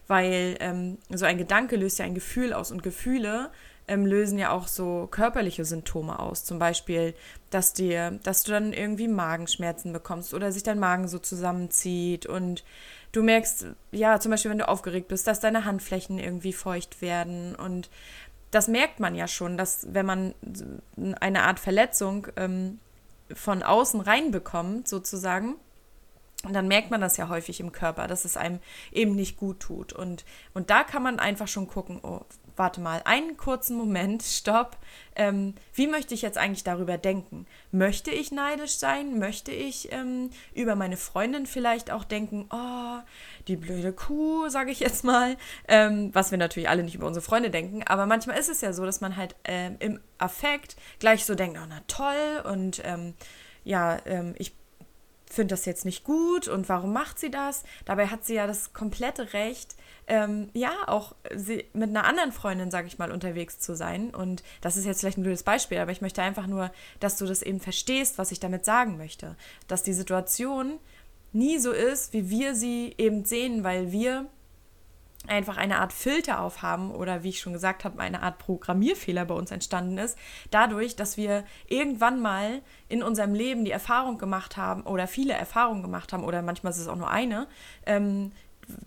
Weil 0.07 0.57
ähm, 0.59 0.99
so 1.09 1.25
ein 1.25 1.37
Gedanke 1.37 1.77
löst 1.77 1.97
ja 1.97 2.05
ein 2.05 2.13
Gefühl 2.13 2.53
aus 2.53 2.71
und 2.71 2.83
Gefühle 2.83 3.49
ähm, 3.87 4.05
lösen 4.05 4.37
ja 4.39 4.51
auch 4.51 4.67
so 4.67 5.07
körperliche 5.09 5.65
Symptome 5.65 6.19
aus. 6.19 6.43
Zum 6.43 6.59
Beispiel, 6.59 7.13
dass 7.49 7.73
dir, 7.73 8.19
dass 8.23 8.43
du 8.43 8.51
dann 8.51 8.73
irgendwie 8.73 9.07
Magenschmerzen 9.07 9.93
bekommst 9.93 10.33
oder 10.33 10.51
sich 10.51 10.63
dein 10.63 10.79
Magen 10.79 11.07
so 11.07 11.19
zusammenzieht 11.19 12.25
und 12.25 12.63
du 13.11 13.23
merkst, 13.23 13.67
ja, 13.91 14.19
zum 14.19 14.31
Beispiel, 14.31 14.51
wenn 14.51 14.57
du 14.57 14.67
aufgeregt 14.67 15.07
bist, 15.07 15.27
dass 15.27 15.39
deine 15.39 15.65
Handflächen 15.65 16.19
irgendwie 16.19 16.53
feucht 16.53 17.01
werden 17.01 17.55
und 17.55 17.89
das 18.51 18.67
merkt 18.67 18.99
man 18.99 19.15
ja 19.15 19.27
schon, 19.27 19.57
dass 19.57 19.93
wenn 19.93 20.05
man 20.05 20.33
eine 21.19 21.43
Art 21.43 21.59
Verletzung 21.59 22.27
ähm, 22.37 22.79
von 23.33 23.63
außen 23.63 23.99
reinbekommt, 23.99 24.87
sozusagen, 24.87 25.55
dann 26.43 26.67
merkt 26.67 26.91
man 26.91 27.01
das 27.01 27.17
ja 27.17 27.27
häufig 27.27 27.59
im 27.59 27.71
Körper, 27.71 28.07
dass 28.07 28.23
es 28.23 28.37
einem 28.37 28.59
eben 28.91 29.15
nicht 29.15 29.37
gut 29.37 29.59
tut. 29.59 29.93
Und, 29.93 30.25
und 30.53 30.69
da 30.69 30.83
kann 30.83 31.03
man 31.03 31.19
einfach 31.19 31.47
schon 31.47 31.67
gucken, 31.67 31.99
oh, 32.03 32.21
warte 32.55 32.81
mal, 32.81 33.01
einen 33.05 33.37
kurzen 33.37 33.77
Moment, 33.77 34.23
stopp. 34.23 34.77
Ähm, 35.15 35.55
wie 35.73 35.87
möchte 35.87 36.13
ich 36.13 36.21
jetzt 36.21 36.37
eigentlich 36.37 36.63
darüber 36.63 36.97
denken? 36.97 37.45
Möchte 37.71 38.11
ich 38.11 38.31
neidisch 38.31 38.77
sein? 38.77 39.17
Möchte 39.19 39.51
ich 39.51 39.91
ähm, 39.91 40.29
über 40.53 40.75
meine 40.75 40.97
Freundin 40.97 41.45
vielleicht 41.45 41.91
auch 41.91 42.03
denken, 42.03 42.47
oh, 42.51 42.99
die 43.47 43.55
blöde 43.55 43.93
Kuh, 43.93 44.49
sage 44.49 44.71
ich 44.71 44.79
jetzt 44.79 45.03
mal. 45.03 45.37
Ähm, 45.67 46.09
was 46.13 46.31
wir 46.31 46.37
natürlich 46.37 46.69
alle 46.69 46.83
nicht 46.83 46.95
über 46.95 47.07
unsere 47.07 47.25
Freunde 47.25 47.49
denken. 47.49 47.83
Aber 47.83 48.05
manchmal 48.05 48.37
ist 48.37 48.49
es 48.49 48.61
ja 48.61 48.73
so, 48.73 48.85
dass 48.85 49.01
man 49.01 49.15
halt 49.15 49.35
ähm, 49.45 49.77
im 49.79 49.99
Affekt 50.17 50.75
gleich 50.99 51.25
so 51.25 51.35
denkt, 51.35 51.59
oh, 51.61 51.65
na 51.67 51.81
toll. 51.87 52.43
Und 52.51 52.81
ähm, 52.83 53.13
ja, 53.63 53.99
ähm, 54.05 54.35
ich 54.37 54.53
finde 55.35 55.53
das 55.53 55.65
jetzt 55.65 55.85
nicht 55.85 56.03
gut 56.03 56.47
und 56.47 56.69
warum 56.69 56.93
macht 56.93 57.19
sie 57.19 57.29
das? 57.29 57.63
Dabei 57.85 58.07
hat 58.07 58.25
sie 58.25 58.35
ja 58.35 58.47
das 58.47 58.73
komplette 58.73 59.33
Recht, 59.33 59.75
ähm, 60.07 60.49
ja, 60.53 60.71
auch 60.87 61.15
sie, 61.35 61.65
mit 61.73 61.89
einer 61.89 62.05
anderen 62.05 62.31
Freundin, 62.31 62.71
sage 62.71 62.87
ich 62.87 62.97
mal, 62.97 63.11
unterwegs 63.11 63.59
zu 63.59 63.75
sein. 63.75 64.13
Und 64.13 64.43
das 64.61 64.77
ist 64.77 64.85
jetzt 64.85 65.01
vielleicht 65.01 65.17
ein 65.17 65.23
blödes 65.23 65.43
Beispiel, 65.43 65.79
aber 65.79 65.91
ich 65.91 66.01
möchte 66.01 66.21
einfach 66.21 66.47
nur, 66.47 66.71
dass 66.99 67.17
du 67.17 67.25
das 67.25 67.41
eben 67.41 67.59
verstehst, 67.59 68.17
was 68.17 68.31
ich 68.31 68.39
damit 68.39 68.65
sagen 68.65 68.97
möchte. 68.97 69.35
Dass 69.67 69.83
die 69.83 69.93
Situation 69.93 70.79
nie 71.33 71.59
so 71.59 71.71
ist, 71.71 72.13
wie 72.13 72.29
wir 72.29 72.55
sie 72.55 72.93
eben 72.97 73.25
sehen, 73.25 73.63
weil 73.63 73.91
wir 73.91 74.27
einfach 75.27 75.57
eine 75.57 75.79
Art 75.79 75.93
Filter 75.93 76.41
aufhaben 76.41 76.91
oder 76.91 77.23
wie 77.23 77.29
ich 77.29 77.39
schon 77.39 77.53
gesagt 77.53 77.85
habe, 77.85 77.99
eine 77.99 78.21
Art 78.21 78.37
Programmierfehler 78.37 79.25
bei 79.25 79.33
uns 79.35 79.51
entstanden 79.51 79.97
ist, 79.97 80.17
dadurch, 80.51 80.95
dass 80.95 81.17
wir 81.17 81.43
irgendwann 81.67 82.21
mal 82.21 82.61
in 82.87 83.03
unserem 83.03 83.33
Leben 83.33 83.65
die 83.65 83.71
Erfahrung 83.71 84.17
gemacht 84.17 84.57
haben 84.57 84.83
oder 84.83 85.07
viele 85.07 85.33
Erfahrungen 85.33 85.81
gemacht 85.81 86.13
haben 86.13 86.23
oder 86.23 86.41
manchmal 86.41 86.71
ist 86.71 86.79
es 86.79 86.87
auch 86.87 86.95
nur 86.95 87.09
eine, 87.09 87.47
ähm, 87.85 88.31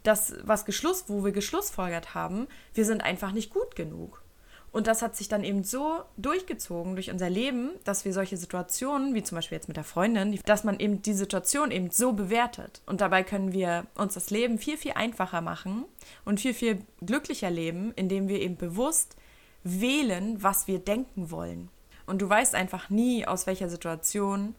das, 0.03 0.35
was 0.43 0.65
Geschluss, 0.65 1.05
wo 1.09 1.25
wir 1.25 1.33
geschlussfolgert 1.33 2.15
haben, 2.15 2.49
wir 2.75 2.85
sind 2.85 3.03
einfach 3.03 3.33
nicht 3.33 3.53
gut 3.53 3.77
genug. 3.77 4.23
Und 4.71 4.87
das 4.87 5.01
hat 5.03 5.17
sich 5.17 5.29
dann 5.29 5.45
eben 5.45 5.65
so 5.65 6.03
durchgezogen 6.17 6.95
durch 6.95 7.11
unser 7.11 7.31
Leben, 7.31 7.71
dass 7.85 8.05
wir 8.05 8.13
solche 8.13 8.37
Situationen, 8.37 9.15
wie 9.15 9.23
zum 9.23 9.37
Beispiel 9.37 9.57
jetzt 9.57 9.69
mit 9.69 9.77
der 9.77 9.85
Freundin, 9.85 10.39
dass 10.45 10.65
man 10.65 10.79
eben 10.79 11.01
die 11.01 11.15
Situation 11.15 11.71
eben 11.71 11.91
so 11.91 12.13
bewertet. 12.13 12.83
Und 12.87 13.01
dabei 13.01 13.23
können 13.23 13.53
wir 13.53 13.87
uns 13.95 14.15
das 14.15 14.31
Leben 14.31 14.59
viel, 14.59 14.77
viel 14.77 14.93
einfacher 14.93 15.41
machen 15.41 15.85
und 16.25 16.41
viel, 16.41 16.55
viel 16.55 16.83
glücklicher 17.01 17.51
leben, 17.51 17.93
indem 17.97 18.29
wir 18.29 18.41
eben 18.41 18.57
bewusst 18.57 19.17
wählen, 19.65 20.43
was 20.43 20.69
wir 20.69 20.79
denken 20.79 21.31
wollen. 21.31 21.71
Und 22.07 22.23
du 22.23 22.29
weißt 22.29 22.55
einfach 22.55 22.91
nie, 22.91 23.27
aus 23.27 23.47
welcher 23.47 23.69
Situation 23.69 24.55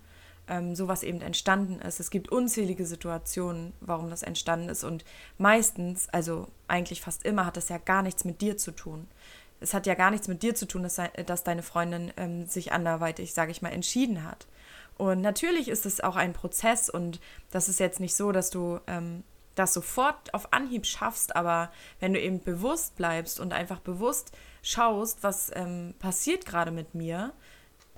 ähm, 0.48 0.76
sowas 0.76 1.04
eben 1.04 1.22
entstanden 1.22 1.80
ist. 1.80 2.00
Es 2.00 2.10
gibt 2.10 2.32
unzählige 2.32 2.86
Situationen, 2.86 3.74
warum 3.80 4.10
das 4.10 4.24
entstanden 4.24 4.70
ist. 4.70 4.84
Und 4.84 5.06
meistens, 5.38 6.10
also 6.10 6.48
eigentlich 6.68 7.02
fast 7.02 7.26
immer, 7.26 7.46
hat 7.46 7.58
das 7.58 7.70
ja 7.70 7.78
gar 7.78 8.02
nichts 8.02 8.26
mit 8.26 8.42
dir 8.42 8.58
zu 8.58 8.72
tun 8.72 9.08
es 9.60 9.74
hat 9.74 9.86
ja 9.86 9.96
gar 9.96 10.12
nichts 10.12 10.28
mit 10.28 10.44
dir 10.44 10.56
zu 10.56 10.66
tun, 10.66 10.84
dass, 10.84 11.00
dass 11.26 11.44
deine 11.44 11.64
Freundin 11.64 12.14
ähm, 12.18 12.46
sich 12.46 12.72
anderweitig, 12.72 13.34
sage 13.34 13.52
ich 13.52 13.62
mal, 13.62 13.72
entschieden 13.72 14.24
hat. 14.24 14.48
Und 14.98 15.22
natürlich 15.22 15.70
ist 15.70 15.86
es 15.86 16.02
auch 16.02 16.16
ein 16.16 16.34
Prozess 16.34 16.90
und 16.90 17.20
das 17.52 17.70
ist 17.70 17.80
jetzt 17.80 18.00
nicht 18.00 18.16
so, 18.16 18.32
dass 18.32 18.50
du 18.50 18.80
ähm, 18.88 19.24
das 19.56 19.74
sofort 19.74 20.34
auf 20.34 20.54
Anhieb 20.54 20.86
schaffst, 20.86 21.36
aber 21.36 21.72
wenn 22.00 22.14
du 22.14 22.20
eben 22.20 22.42
bewusst 22.44 22.96
bleibst 22.96 23.40
und 23.40 23.54
einfach 23.54 23.80
bewusst 23.80 24.32
schaust, 24.62 25.24
was 25.24 25.52
ähm, 25.56 25.96
passiert 26.00 26.46
gerade 26.46 26.72
mit 26.72 26.96
mir, 26.96 27.34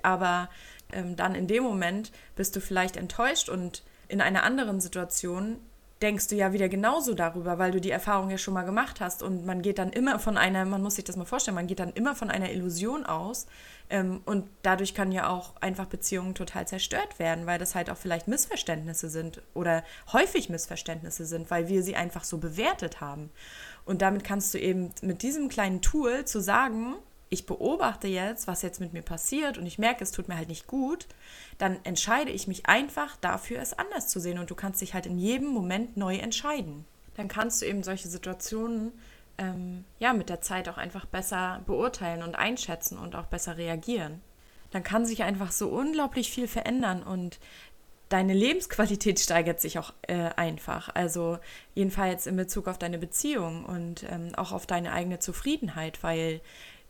aber 0.02 0.48
ähm, 0.92 1.16
dann 1.16 1.34
in 1.34 1.46
dem 1.46 1.62
Moment 1.62 2.12
bist 2.36 2.54
du 2.56 2.60
vielleicht 2.60 2.96
enttäuscht 2.96 3.48
und 3.48 3.82
in 4.08 4.20
einer 4.20 4.42
anderen 4.42 4.80
Situation 4.80 5.58
denkst 6.02 6.28
du 6.28 6.34
ja 6.34 6.52
wieder 6.52 6.68
genauso 6.68 7.14
darüber, 7.14 7.58
weil 7.58 7.70
du 7.70 7.80
die 7.80 7.90
Erfahrung 7.90 8.30
ja 8.30 8.38
schon 8.38 8.54
mal 8.54 8.64
gemacht 8.64 9.00
hast. 9.00 9.22
Und 9.22 9.46
man 9.46 9.62
geht 9.62 9.78
dann 9.78 9.90
immer 9.90 10.18
von 10.18 10.36
einer, 10.36 10.64
man 10.64 10.82
muss 10.82 10.96
sich 10.96 11.04
das 11.04 11.16
mal 11.16 11.24
vorstellen, 11.24 11.54
man 11.54 11.68
geht 11.68 11.78
dann 11.78 11.92
immer 11.92 12.14
von 12.14 12.30
einer 12.30 12.50
Illusion 12.50 13.06
aus. 13.06 13.46
Ähm, 13.88 14.20
und 14.24 14.48
dadurch 14.62 14.94
können 14.94 15.12
ja 15.12 15.28
auch 15.28 15.56
einfach 15.60 15.86
Beziehungen 15.86 16.34
total 16.34 16.66
zerstört 16.66 17.18
werden, 17.18 17.46
weil 17.46 17.58
das 17.58 17.74
halt 17.74 17.88
auch 17.88 17.96
vielleicht 17.96 18.26
Missverständnisse 18.26 19.08
sind 19.08 19.42
oder 19.54 19.84
häufig 20.12 20.48
Missverständnisse 20.48 21.24
sind, 21.24 21.50
weil 21.50 21.68
wir 21.68 21.82
sie 21.82 21.94
einfach 21.94 22.24
so 22.24 22.38
bewertet 22.38 23.00
haben. 23.00 23.30
Und 23.84 24.02
damit 24.02 24.24
kannst 24.24 24.52
du 24.54 24.58
eben 24.58 24.90
mit 25.02 25.22
diesem 25.22 25.48
kleinen 25.48 25.82
Tool 25.82 26.24
zu 26.24 26.40
sagen, 26.40 26.94
ich 27.32 27.46
beobachte 27.46 28.08
jetzt, 28.08 28.46
was 28.46 28.60
jetzt 28.60 28.78
mit 28.78 28.92
mir 28.92 29.00
passiert 29.00 29.56
und 29.56 29.64
ich 29.64 29.78
merke, 29.78 30.04
es 30.04 30.12
tut 30.12 30.28
mir 30.28 30.36
halt 30.36 30.48
nicht 30.48 30.66
gut, 30.66 31.06
dann 31.56 31.78
entscheide 31.82 32.30
ich 32.30 32.46
mich 32.46 32.66
einfach 32.66 33.16
dafür, 33.16 33.58
es 33.62 33.72
anders 33.72 34.08
zu 34.08 34.20
sehen. 34.20 34.38
Und 34.38 34.50
du 34.50 34.54
kannst 34.54 34.82
dich 34.82 34.92
halt 34.92 35.06
in 35.06 35.18
jedem 35.18 35.48
Moment 35.48 35.96
neu 35.96 36.16
entscheiden. 36.16 36.84
Dann 37.16 37.28
kannst 37.28 37.62
du 37.62 37.66
eben 37.66 37.82
solche 37.82 38.08
Situationen 38.08 38.92
ähm, 39.38 39.86
ja 39.98 40.12
mit 40.12 40.28
der 40.28 40.42
Zeit 40.42 40.68
auch 40.68 40.76
einfach 40.76 41.06
besser 41.06 41.62
beurteilen 41.64 42.22
und 42.22 42.34
einschätzen 42.34 42.98
und 42.98 43.16
auch 43.16 43.26
besser 43.26 43.56
reagieren. 43.56 44.20
Dann 44.70 44.82
kann 44.82 45.06
sich 45.06 45.22
einfach 45.22 45.52
so 45.52 45.68
unglaublich 45.68 46.30
viel 46.30 46.48
verändern 46.48 47.02
und 47.02 47.38
deine 48.10 48.34
Lebensqualität 48.34 49.20
steigert 49.20 49.58
sich 49.58 49.78
auch 49.78 49.94
äh, 50.02 50.30
einfach. 50.36 50.94
Also 50.94 51.38
jedenfalls 51.74 52.26
in 52.26 52.36
Bezug 52.36 52.68
auf 52.68 52.76
deine 52.76 52.98
Beziehung 52.98 53.64
und 53.64 54.04
ähm, 54.10 54.34
auch 54.36 54.52
auf 54.52 54.66
deine 54.66 54.92
eigene 54.92 55.18
Zufriedenheit, 55.18 56.02
weil 56.02 56.42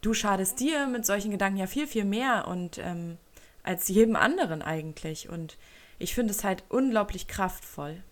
du 0.03 0.13
schadest 0.13 0.61
dir 0.61 0.87
mit 0.87 1.07
solchen 1.07 1.31
Gedanken 1.31 1.57
ja 1.57 1.67
viel, 1.67 1.87
viel 1.87 2.05
mehr 2.05 2.47
und 2.47 2.79
ähm, 2.79 3.17
als 3.63 3.89
jedem 3.89 4.17
anderen 4.17 4.61
eigentlich. 4.61 5.31
Und 5.31 5.57
ich 5.99 6.15
finde 6.15 6.33
es 6.33 6.45
halt 6.45 6.65
unglaublich 6.69 7.29
kraftvoll. 7.29 8.03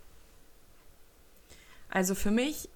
Also 1.90 2.14
für 2.14 2.30
mich 2.30 2.70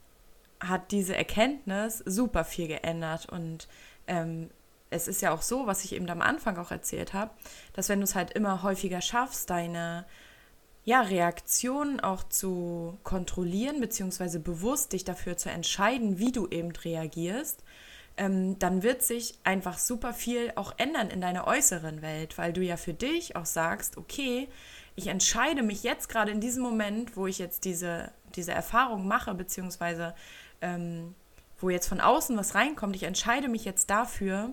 hat 0.61 0.91
diese 0.91 1.17
Erkenntnis 1.17 1.99
super 1.99 2.45
viel 2.45 2.69
geändert 2.69 3.29
und 3.29 3.69
ähm, 4.07 4.51
es 4.91 5.09
ist 5.09 5.23
ja 5.23 5.33
auch 5.33 5.43
so, 5.43 5.67
was 5.67 5.85
ich 5.85 5.95
eben 5.95 6.09
am 6.09 6.21
Anfang 6.21 6.57
auch 6.57 6.71
erzählt 6.71 7.15
habe, 7.15 7.31
dass 7.73 7.89
wenn 7.89 8.01
du 8.01 8.05
es 8.05 8.15
halt 8.15 8.33
immer 8.33 8.63
häufiger 8.63 9.01
schaffst, 9.01 9.51
deine 9.51 10.05
ja, 10.85 11.01
Reaktionen 11.01 12.01
auch 12.01 12.25
zu 12.25 12.99
kontrollieren, 13.03 13.81
beziehungsweise 13.81 14.39
bewusst 14.39 14.93
dich 14.93 15.05
dafür 15.05 15.37
zu 15.37 15.51
entscheiden, 15.51 16.19
wie 16.19 16.31
du 16.31 16.47
eben 16.47 16.73
reagierst, 16.73 17.64
ähm, 18.17 18.59
dann 18.59 18.83
wird 18.83 19.03
sich 19.03 19.39
einfach 19.45 19.79
super 19.79 20.15
viel 20.15 20.53
auch 20.57 20.75
ändern 20.77 21.11
in 21.11 21.21
deiner 21.21 21.47
äußeren 21.47 22.03
Welt, 22.03 22.39
weil 22.39 22.53
du 22.53 22.63
ja 22.63 22.77
für 22.77 22.95
dich 22.95 23.37
auch 23.37 23.47
sagst, 23.47 23.97
okay, 23.97 24.49
ich 24.97 25.09
entscheide 25.09 25.63
mich 25.63 25.83
jetzt 25.83 26.09
gerade 26.09 26.31
in 26.31 26.41
diesem 26.41 26.63
Moment, 26.63 27.17
wo 27.17 27.27
ich 27.27 27.39
jetzt 27.39 27.65
diese, 27.65 28.13
diese 28.37 28.53
Erfahrung 28.53 29.09
mache, 29.09 29.35
beziehungsweise 29.35 30.15
ähm, 30.61 31.15
wo 31.59 31.71
jetzt 31.71 31.89
von 31.89 32.01
außen 32.01 32.37
was 32.37 32.55
reinkommt, 32.55 32.95
ich 32.95 33.03
entscheide 33.03 33.49
mich 33.49 33.65
jetzt 33.65 33.91
dafür, 33.91 34.53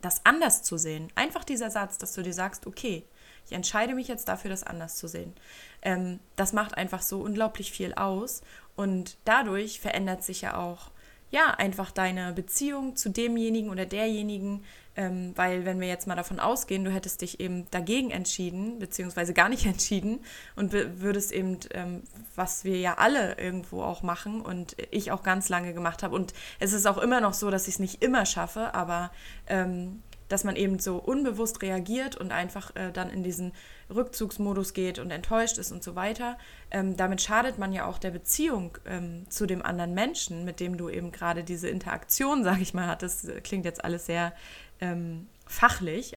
das 0.00 0.24
anders 0.24 0.62
zu 0.62 0.76
sehen. 0.76 1.08
Einfach 1.14 1.44
dieser 1.44 1.70
Satz, 1.70 1.98
dass 1.98 2.12
du 2.12 2.22
dir 2.22 2.34
sagst, 2.34 2.66
okay, 2.66 3.04
ich 3.46 3.52
entscheide 3.52 3.94
mich 3.94 4.08
jetzt 4.08 4.28
dafür, 4.28 4.50
das 4.50 4.62
anders 4.62 4.96
zu 4.96 5.08
sehen. 5.08 5.34
Ähm, 5.82 6.20
das 6.36 6.52
macht 6.52 6.76
einfach 6.76 7.02
so 7.02 7.20
unglaublich 7.20 7.72
viel 7.72 7.94
aus 7.94 8.42
und 8.76 9.16
dadurch 9.24 9.80
verändert 9.80 10.22
sich 10.22 10.42
ja 10.42 10.56
auch 10.56 10.90
ja, 11.34 11.50
einfach 11.50 11.90
deine 11.90 12.32
Beziehung 12.32 12.94
zu 12.94 13.10
demjenigen 13.10 13.68
oder 13.68 13.86
derjenigen, 13.86 14.62
ähm, 14.94 15.32
weil 15.34 15.64
wenn 15.64 15.80
wir 15.80 15.88
jetzt 15.88 16.06
mal 16.06 16.14
davon 16.14 16.38
ausgehen, 16.38 16.84
du 16.84 16.92
hättest 16.92 17.22
dich 17.22 17.40
eben 17.40 17.68
dagegen 17.72 18.12
entschieden, 18.12 18.78
beziehungsweise 18.78 19.34
gar 19.34 19.48
nicht 19.48 19.66
entschieden 19.74 20.20
und 20.54 20.72
würdest 20.72 21.32
eben, 21.32 21.58
ähm, 21.72 22.04
was 22.36 22.62
wir 22.62 22.78
ja 22.78 22.98
alle 22.98 23.36
irgendwo 23.36 23.82
auch 23.82 24.04
machen 24.04 24.42
und 24.42 24.76
ich 24.92 25.10
auch 25.10 25.24
ganz 25.24 25.48
lange 25.48 25.74
gemacht 25.74 26.04
habe. 26.04 26.14
Und 26.14 26.34
es 26.60 26.72
ist 26.72 26.86
auch 26.86 26.98
immer 26.98 27.20
noch 27.20 27.34
so, 27.34 27.50
dass 27.50 27.66
ich 27.66 27.74
es 27.74 27.80
nicht 27.80 28.00
immer 28.00 28.26
schaffe, 28.26 28.72
aber 28.72 29.10
ähm, 29.48 30.04
dass 30.28 30.44
man 30.44 30.56
eben 30.56 30.78
so 30.78 30.96
unbewusst 30.96 31.62
reagiert 31.62 32.16
und 32.16 32.32
einfach 32.32 32.74
äh, 32.76 32.90
dann 32.92 33.10
in 33.10 33.22
diesen 33.22 33.52
Rückzugsmodus 33.94 34.72
geht 34.72 34.98
und 34.98 35.10
enttäuscht 35.10 35.58
ist 35.58 35.72
und 35.72 35.82
so 35.82 35.94
weiter. 35.94 36.38
Ähm, 36.70 36.96
damit 36.96 37.22
schadet 37.22 37.58
man 37.58 37.72
ja 37.72 37.86
auch 37.86 37.98
der 37.98 38.10
Beziehung 38.10 38.78
ähm, 38.86 39.26
zu 39.28 39.46
dem 39.46 39.62
anderen 39.62 39.94
Menschen, 39.94 40.44
mit 40.44 40.60
dem 40.60 40.76
du 40.76 40.88
eben 40.88 41.12
gerade 41.12 41.44
diese 41.44 41.68
Interaktion, 41.68 42.44
sage 42.44 42.62
ich 42.62 42.74
mal, 42.74 42.86
hattest. 42.86 43.28
Das 43.28 43.42
klingt 43.42 43.64
jetzt 43.64 43.84
alles 43.84 44.06
sehr 44.06 44.32
ähm, 44.80 45.28
fachlich. 45.46 46.14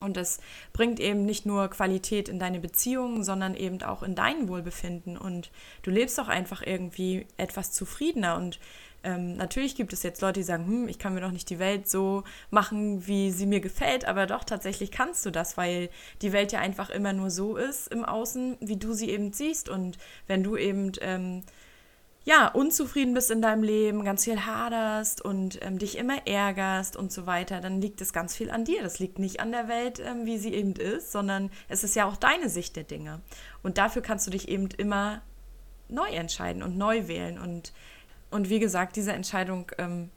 Und 0.00 0.16
es 0.16 0.40
bringt 0.72 1.00
eben 1.00 1.24
nicht 1.24 1.46
nur 1.46 1.68
Qualität 1.68 2.28
in 2.28 2.38
deine 2.38 2.60
Beziehungen, 2.60 3.22
sondern 3.22 3.54
eben 3.54 3.82
auch 3.82 4.02
in 4.02 4.14
dein 4.14 4.48
Wohlbefinden. 4.48 5.16
Und 5.16 5.50
du 5.82 5.90
lebst 5.90 6.18
auch 6.20 6.28
einfach 6.28 6.62
irgendwie 6.66 7.26
etwas 7.36 7.72
zufriedener 7.72 8.36
und 8.36 8.58
ähm, 9.04 9.36
natürlich 9.36 9.76
gibt 9.76 9.92
es 9.92 10.02
jetzt 10.02 10.22
Leute, 10.22 10.40
die 10.40 10.44
sagen, 10.44 10.66
hm, 10.66 10.88
ich 10.88 10.98
kann 10.98 11.14
mir 11.14 11.20
doch 11.20 11.30
nicht 11.30 11.50
die 11.50 11.58
Welt 11.58 11.88
so 11.88 12.24
machen, 12.50 13.06
wie 13.06 13.30
sie 13.30 13.46
mir 13.46 13.60
gefällt, 13.60 14.06
aber 14.06 14.26
doch 14.26 14.44
tatsächlich 14.44 14.90
kannst 14.90 15.24
du 15.26 15.30
das, 15.30 15.56
weil 15.56 15.90
die 16.22 16.32
Welt 16.32 16.52
ja 16.52 16.60
einfach 16.60 16.90
immer 16.90 17.12
nur 17.12 17.30
so 17.30 17.56
ist 17.56 17.88
im 17.88 18.04
Außen, 18.04 18.56
wie 18.60 18.76
du 18.76 18.94
sie 18.94 19.10
eben 19.10 19.32
siehst. 19.32 19.68
Und 19.68 19.98
wenn 20.26 20.42
du 20.42 20.56
eben 20.56 20.92
ähm, 21.02 21.42
ja, 22.24 22.48
unzufrieden 22.48 23.12
bist 23.12 23.30
in 23.30 23.42
deinem 23.42 23.62
Leben, 23.62 24.02
ganz 24.04 24.24
viel 24.24 24.46
haderst 24.46 25.22
und 25.22 25.58
ähm, 25.62 25.78
dich 25.78 25.98
immer 25.98 26.26
ärgerst 26.26 26.96
und 26.96 27.12
so 27.12 27.26
weiter, 27.26 27.60
dann 27.60 27.82
liegt 27.82 28.00
es 28.00 28.14
ganz 28.14 28.34
viel 28.34 28.50
an 28.50 28.64
dir. 28.64 28.82
Das 28.82 28.98
liegt 28.98 29.18
nicht 29.18 29.40
an 29.40 29.52
der 29.52 29.68
Welt, 29.68 30.00
ähm, 30.00 30.24
wie 30.24 30.38
sie 30.38 30.54
eben 30.54 30.72
ist, 30.72 31.12
sondern 31.12 31.50
es 31.68 31.84
ist 31.84 31.94
ja 31.94 32.06
auch 32.06 32.16
deine 32.16 32.48
Sicht 32.48 32.76
der 32.76 32.84
Dinge. 32.84 33.20
Und 33.62 33.76
dafür 33.76 34.00
kannst 34.00 34.26
du 34.26 34.30
dich 34.30 34.48
eben 34.48 34.70
immer 34.78 35.20
neu 35.90 36.08
entscheiden 36.08 36.62
und 36.62 36.78
neu 36.78 37.06
wählen. 37.08 37.38
Und 37.38 37.74
und 38.34 38.50
wie 38.50 38.58
gesagt, 38.58 38.96
diese 38.96 39.12
Entscheidung 39.12 39.70
ähm, 39.78 40.10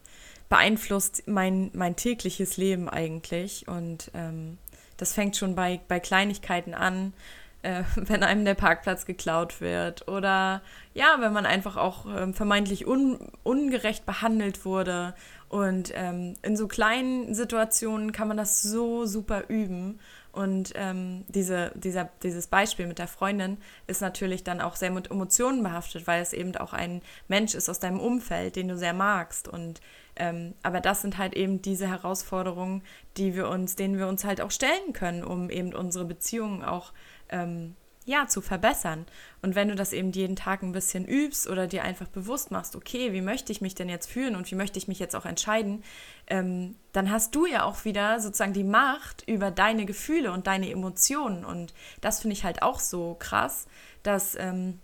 beeinflusst 0.49 1.27
mein, 1.27 1.69
mein 1.73 1.95
tägliches 1.95 2.57
Leben 2.57 2.89
eigentlich. 2.89 3.67
Und 3.67 4.09
ähm, 4.15 4.57
das 4.97 5.13
fängt 5.13 5.37
schon 5.37 5.53
bei, 5.53 5.79
bei 5.87 5.99
Kleinigkeiten 5.99 6.73
an, 6.73 7.13
äh, 7.61 7.83
wenn 7.95 8.23
einem 8.23 8.43
der 8.43 8.55
Parkplatz 8.55 9.05
geklaut 9.05 9.61
wird 9.61 10.07
oder 10.07 10.63
ja, 10.95 11.17
wenn 11.19 11.31
man 11.31 11.45
einfach 11.45 11.77
auch 11.77 12.07
ähm, 12.07 12.33
vermeintlich 12.33 12.87
un, 12.87 13.19
ungerecht 13.43 14.07
behandelt 14.07 14.65
wurde. 14.65 15.13
Und 15.47 15.91
ähm, 15.93 16.33
in 16.41 16.57
so 16.57 16.67
kleinen 16.67 17.35
Situationen 17.35 18.13
kann 18.13 18.27
man 18.27 18.37
das 18.37 18.63
so 18.63 19.05
super 19.05 19.43
üben. 19.47 19.99
Und 20.37 20.73
ähm, 20.75 21.25
diese, 21.29 21.71
dieser, 21.73 22.11
dieses 22.21 22.45
Beispiel 22.45 22.85
mit 22.85 22.99
der 22.99 23.07
Freundin 23.07 23.57
ist 23.87 24.01
natürlich 24.01 24.43
dann 24.43 24.61
auch 24.61 24.75
sehr 24.75 24.91
mit 24.91 25.09
Emotionen 25.09 25.63
behaftet, 25.63 26.05
weil 26.05 26.21
es 26.21 26.31
eben 26.31 26.55
auch 26.57 26.73
ein 26.73 27.01
Mensch 27.27 27.55
ist 27.55 27.69
aus 27.69 27.79
deinem 27.79 27.99
Umfeld, 27.99 28.55
den 28.55 28.67
du 28.67 28.77
sehr 28.77 28.93
magst. 28.93 29.47
Und 29.47 29.81
ähm, 30.15 30.53
aber 30.61 30.79
das 30.79 31.01
sind 31.01 31.17
halt 31.17 31.35
eben 31.35 31.63
diese 31.63 31.87
Herausforderungen, 31.87 32.83
die 33.17 33.33
wir 33.33 33.49
uns, 33.49 33.75
denen 33.75 33.97
wir 33.97 34.07
uns 34.07 34.25
halt 34.25 34.39
auch 34.39 34.51
stellen 34.51 34.93
können, 34.93 35.23
um 35.23 35.49
eben 35.49 35.73
unsere 35.73 36.05
Beziehungen 36.05 36.63
auch 36.63 36.93
ähm, 37.29 37.75
ja, 38.07 38.25
zu 38.25 38.41
verbessern. 38.41 39.05
Und 39.41 39.55
wenn 39.55 39.67
du 39.67 39.75
das 39.75 39.91
eben 39.91 40.13
jeden 40.13 40.37
Tag 40.37 40.63
ein 40.63 40.71
bisschen 40.71 41.05
übst 41.05 41.45
oder 41.45 41.67
dir 41.67 41.83
einfach 41.83 42.07
bewusst 42.07 42.51
machst, 42.51 42.77
okay, 42.77 43.11
wie 43.11 43.21
möchte 43.21 43.51
ich 43.51 43.59
mich 43.59 43.75
denn 43.75 43.89
jetzt 43.89 44.09
fühlen 44.09 44.37
und 44.37 44.49
wie 44.49 44.55
möchte 44.55 44.79
ich 44.79 44.87
mich 44.87 44.97
jetzt 44.97 45.13
auch 45.13 45.25
entscheiden, 45.25 45.83
ähm, 46.27 46.77
dann 46.93 47.11
hast 47.11 47.35
du 47.35 47.45
ja 47.45 47.63
auch 47.63 47.83
wieder 47.83 48.21
sozusagen 48.21 48.53
die 48.53 48.63
Macht 48.63 49.23
über 49.27 49.51
deine 49.51 49.85
Gefühle 49.85 50.31
und 50.31 50.47
deine 50.47 50.71
Emotionen. 50.71 51.43
Und 51.43 51.73
das 51.99 52.21
finde 52.21 52.33
ich 52.33 52.45
halt 52.45 52.61
auch 52.61 52.79
so 52.79 53.17
krass, 53.19 53.67
dass, 54.03 54.35
ähm, 54.35 54.79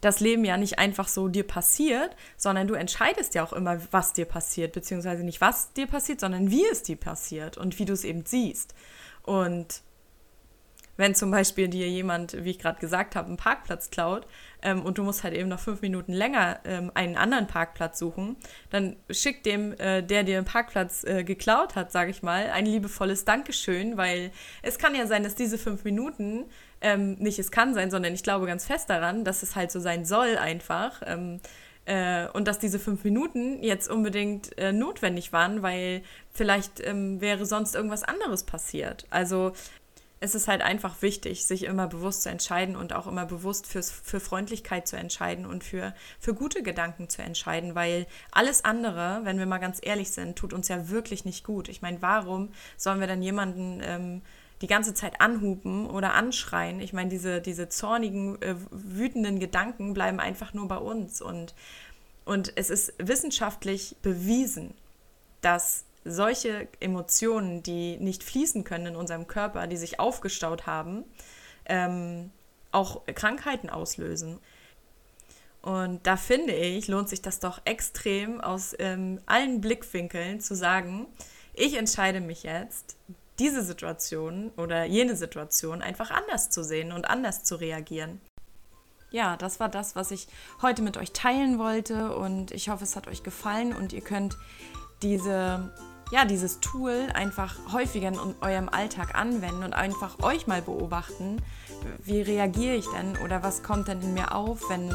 das 0.00 0.20
Leben 0.20 0.44
ja 0.44 0.56
nicht 0.56 0.78
einfach 0.78 1.08
so 1.08 1.26
dir 1.26 1.46
passiert, 1.46 2.16
sondern 2.36 2.68
du 2.68 2.74
entscheidest 2.74 3.34
ja 3.34 3.42
auch 3.42 3.52
immer, 3.52 3.80
was 3.90 4.12
dir 4.12 4.26
passiert, 4.26 4.72
beziehungsweise 4.72 5.24
nicht 5.24 5.40
was 5.40 5.72
dir 5.72 5.88
passiert, 5.88 6.20
sondern 6.20 6.52
wie 6.52 6.64
es 6.66 6.84
dir 6.84 6.96
passiert 6.96 7.56
und 7.56 7.80
wie 7.80 7.84
du 7.84 7.92
es 7.92 8.04
eben 8.04 8.24
siehst. 8.24 8.74
Und 9.24 9.82
wenn 10.96 11.14
zum 11.14 11.30
Beispiel 11.30 11.68
dir 11.68 11.88
jemand, 11.88 12.44
wie 12.44 12.50
ich 12.50 12.58
gerade 12.58 12.80
gesagt 12.80 13.16
habe, 13.16 13.28
einen 13.28 13.36
Parkplatz 13.36 13.90
klaut 13.90 14.26
ähm, 14.62 14.82
und 14.82 14.98
du 14.98 15.02
musst 15.02 15.24
halt 15.24 15.34
eben 15.34 15.48
noch 15.48 15.60
fünf 15.60 15.80
Minuten 15.82 16.12
länger 16.12 16.60
ähm, 16.64 16.90
einen 16.94 17.16
anderen 17.16 17.46
Parkplatz 17.46 17.98
suchen, 17.98 18.36
dann 18.70 18.96
schick 19.10 19.42
dem, 19.42 19.72
äh, 19.78 20.02
der 20.02 20.22
dir 20.22 20.38
einen 20.38 20.46
Parkplatz 20.46 21.04
äh, 21.04 21.24
geklaut 21.24 21.76
hat, 21.76 21.92
sage 21.92 22.10
ich 22.10 22.22
mal, 22.22 22.50
ein 22.50 22.66
liebevolles 22.66 23.24
Dankeschön, 23.24 23.96
weil 23.96 24.30
es 24.62 24.78
kann 24.78 24.94
ja 24.94 25.06
sein, 25.06 25.22
dass 25.22 25.34
diese 25.34 25.58
fünf 25.58 25.84
Minuten 25.84 26.44
ähm, 26.80 27.14
nicht 27.14 27.38
es 27.38 27.50
kann 27.50 27.74
sein, 27.74 27.90
sondern 27.90 28.12
ich 28.12 28.22
glaube 28.22 28.46
ganz 28.46 28.66
fest 28.66 28.90
daran, 28.90 29.24
dass 29.24 29.42
es 29.42 29.56
halt 29.56 29.70
so 29.70 29.80
sein 29.80 30.04
soll 30.04 30.36
einfach. 30.36 31.02
Ähm, 31.06 31.40
äh, 31.84 32.28
und 32.28 32.46
dass 32.46 32.58
diese 32.58 32.78
fünf 32.78 33.02
Minuten 33.02 33.62
jetzt 33.62 33.90
unbedingt 33.90 34.56
äh, 34.56 34.72
notwendig 34.72 35.32
waren, 35.32 35.62
weil 35.62 36.02
vielleicht 36.32 36.80
ähm, 36.80 37.20
wäre 37.20 37.44
sonst 37.44 37.74
irgendwas 37.74 38.04
anderes 38.04 38.44
passiert. 38.44 39.06
Also 39.10 39.52
es 40.22 40.36
ist 40.36 40.46
halt 40.46 40.62
einfach 40.62 41.02
wichtig, 41.02 41.46
sich 41.46 41.64
immer 41.64 41.88
bewusst 41.88 42.22
zu 42.22 42.30
entscheiden 42.30 42.76
und 42.76 42.92
auch 42.92 43.08
immer 43.08 43.26
bewusst 43.26 43.66
fürs, 43.66 43.90
für 43.90 44.20
Freundlichkeit 44.20 44.86
zu 44.86 44.94
entscheiden 44.94 45.44
und 45.44 45.64
für, 45.64 45.94
für 46.20 46.32
gute 46.32 46.62
Gedanken 46.62 47.08
zu 47.08 47.22
entscheiden, 47.22 47.74
weil 47.74 48.06
alles 48.30 48.64
andere, 48.64 49.22
wenn 49.24 49.40
wir 49.40 49.46
mal 49.46 49.58
ganz 49.58 49.80
ehrlich 49.82 50.12
sind, 50.12 50.36
tut 50.38 50.52
uns 50.52 50.68
ja 50.68 50.88
wirklich 50.90 51.24
nicht 51.24 51.42
gut. 51.42 51.68
Ich 51.68 51.82
meine, 51.82 52.00
warum 52.02 52.50
sollen 52.76 53.00
wir 53.00 53.08
dann 53.08 53.20
jemanden 53.20 53.80
ähm, 53.82 54.22
die 54.60 54.68
ganze 54.68 54.94
Zeit 54.94 55.20
anhupen 55.20 55.90
oder 55.90 56.14
anschreien? 56.14 56.78
Ich 56.78 56.92
meine, 56.92 57.10
diese, 57.10 57.40
diese 57.40 57.68
zornigen, 57.68 58.40
äh, 58.42 58.54
wütenden 58.70 59.40
Gedanken 59.40 59.92
bleiben 59.92 60.20
einfach 60.20 60.54
nur 60.54 60.68
bei 60.68 60.78
uns 60.78 61.20
und, 61.20 61.52
und 62.24 62.52
es 62.56 62.70
ist 62.70 62.94
wissenschaftlich 62.98 63.96
bewiesen, 64.02 64.72
dass 65.40 65.84
solche 66.04 66.68
Emotionen, 66.80 67.62
die 67.62 67.96
nicht 67.98 68.24
fließen 68.24 68.64
können 68.64 68.86
in 68.86 68.96
unserem 68.96 69.26
Körper, 69.26 69.66
die 69.66 69.76
sich 69.76 70.00
aufgestaut 70.00 70.66
haben, 70.66 71.04
ähm, 71.66 72.30
auch 72.72 73.02
Krankheiten 73.06 73.70
auslösen. 73.70 74.38
Und 75.62 76.06
da 76.06 76.16
finde 76.16 76.54
ich, 76.54 76.88
lohnt 76.88 77.08
sich 77.08 77.22
das 77.22 77.38
doch 77.38 77.60
extrem 77.64 78.40
aus 78.40 78.74
ähm, 78.78 79.20
allen 79.26 79.60
Blickwinkeln 79.60 80.40
zu 80.40 80.56
sagen, 80.56 81.06
ich 81.54 81.76
entscheide 81.76 82.20
mich 82.20 82.42
jetzt, 82.42 82.96
diese 83.38 83.62
Situation 83.62 84.50
oder 84.56 84.84
jene 84.84 85.16
Situation 85.16 85.82
einfach 85.82 86.10
anders 86.10 86.50
zu 86.50 86.64
sehen 86.64 86.92
und 86.92 87.08
anders 87.08 87.44
zu 87.44 87.56
reagieren. 87.56 88.20
Ja, 89.10 89.36
das 89.36 89.60
war 89.60 89.68
das, 89.68 89.94
was 89.94 90.10
ich 90.10 90.26
heute 90.62 90.82
mit 90.82 90.96
euch 90.96 91.12
teilen 91.12 91.58
wollte 91.58 92.16
und 92.16 92.50
ich 92.50 92.70
hoffe, 92.70 92.84
es 92.84 92.96
hat 92.96 93.08
euch 93.08 93.22
gefallen 93.22 93.74
und 93.74 93.92
ihr 93.92 94.00
könnt 94.00 94.36
diese 95.02 95.70
ja, 96.12 96.26
dieses 96.26 96.60
Tool 96.60 97.08
einfach 97.14 97.56
häufiger 97.72 98.08
in 98.08 98.18
eurem 98.42 98.68
Alltag 98.68 99.14
anwenden 99.14 99.64
und 99.64 99.72
einfach 99.72 100.22
euch 100.22 100.46
mal 100.46 100.60
beobachten, 100.60 101.38
wie 102.04 102.20
reagiere 102.20 102.76
ich 102.76 102.86
denn 102.90 103.16
oder 103.24 103.42
was 103.42 103.62
kommt 103.62 103.88
denn 103.88 104.02
in 104.02 104.12
mir 104.12 104.34
auf, 104.34 104.68
wenn, 104.68 104.94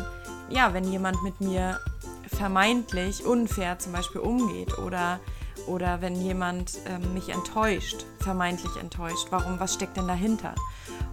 ja, 0.50 0.76
wenn 0.76 0.84
jemand 0.84 1.24
mit 1.24 1.42
mir 1.42 1.80
vermeintlich 2.28 3.26
unfair 3.26 3.80
zum 3.80 3.94
Beispiel 3.94 4.22
umgeht 4.22 4.78
oder, 4.78 5.20
oder 5.66 6.02
wenn 6.02 6.22
jemand 6.22 6.74
ähm, 6.86 7.16
mich 7.16 7.30
enttäuscht, 7.30 8.06
vermeintlich 8.20 8.76
enttäuscht. 8.80 9.28
Warum, 9.32 9.60
was 9.60 9.74
steckt 9.74 9.98
denn 9.98 10.08
dahinter? 10.08 10.54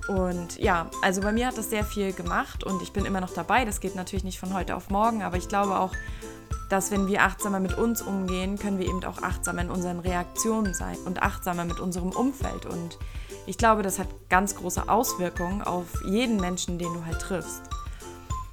Und 0.08 0.58
ja, 0.58 0.90
also 1.00 1.23
bei 1.23 1.32
mir 1.32 1.46
hat 1.46 1.56
das 1.56 1.70
sehr 1.70 1.84
viel 1.84 2.12
gemacht 2.12 2.62
und 2.62 2.82
ich 2.82 2.92
bin 2.92 3.06
immer 3.06 3.23
noch 3.23 3.32
dabei. 3.32 3.64
Das 3.64 3.80
geht 3.80 3.94
natürlich 3.94 4.25
nicht 4.25 4.38
von 4.38 4.52
heute 4.52 4.76
auf 4.76 4.90
morgen, 4.90 5.23
aber 5.23 5.38
ich 5.38 5.49
glaube 5.49 5.78
auch, 5.78 5.92
dass 6.71 6.90
wenn 6.90 7.06
wir 7.06 7.23
achtsamer 7.23 7.61
mit 7.61 7.76
uns 7.76 8.02
umgehen, 8.02 8.59
können 8.59 8.78
wir 8.78 8.87
eben 8.87 9.04
auch 9.04 9.23
achtsamer 9.23 9.62
in 9.62 9.71
unseren 9.71 10.00
Reaktionen 10.00 10.75
sein 10.75 10.97
und 11.04 11.23
achtsamer 11.23 11.64
mit 11.64 11.80
unserem 11.80 12.11
Umfeld. 12.11 12.66
Und 12.66 12.99
ich 13.47 13.59
glaube, 13.59 13.83
das 13.83 13.99
hat 13.99 14.09
ganz 14.30 14.56
große 14.56 14.88
Auswirkungen 14.88 15.62
auf 15.62 15.87
jeden 16.06 16.37
Menschen, 16.37 16.78
den 16.78 16.92
du 16.92 17.04
halt 17.04 17.21
triffst. 17.21 17.62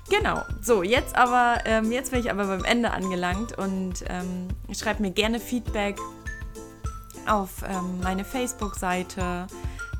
Genau, 0.10 0.42
so, 0.62 0.84
jetzt 0.84 1.16
aber, 1.16 1.60
ähm, 1.66 1.92
jetzt 1.92 2.12
bin 2.12 2.20
ich 2.20 2.30
aber 2.30 2.46
beim 2.46 2.66
Ende 2.66 2.92
angelangt 2.92 3.58
und 3.58 4.04
ähm, 4.08 4.50
schreib 4.74 5.00
mir 5.00 5.12
gerne 5.12 5.40
Feedback 5.40 5.98
auf 7.28 7.64
ähm, 7.64 8.02
meine 8.04 8.26
Facebook-Seite 8.26 9.48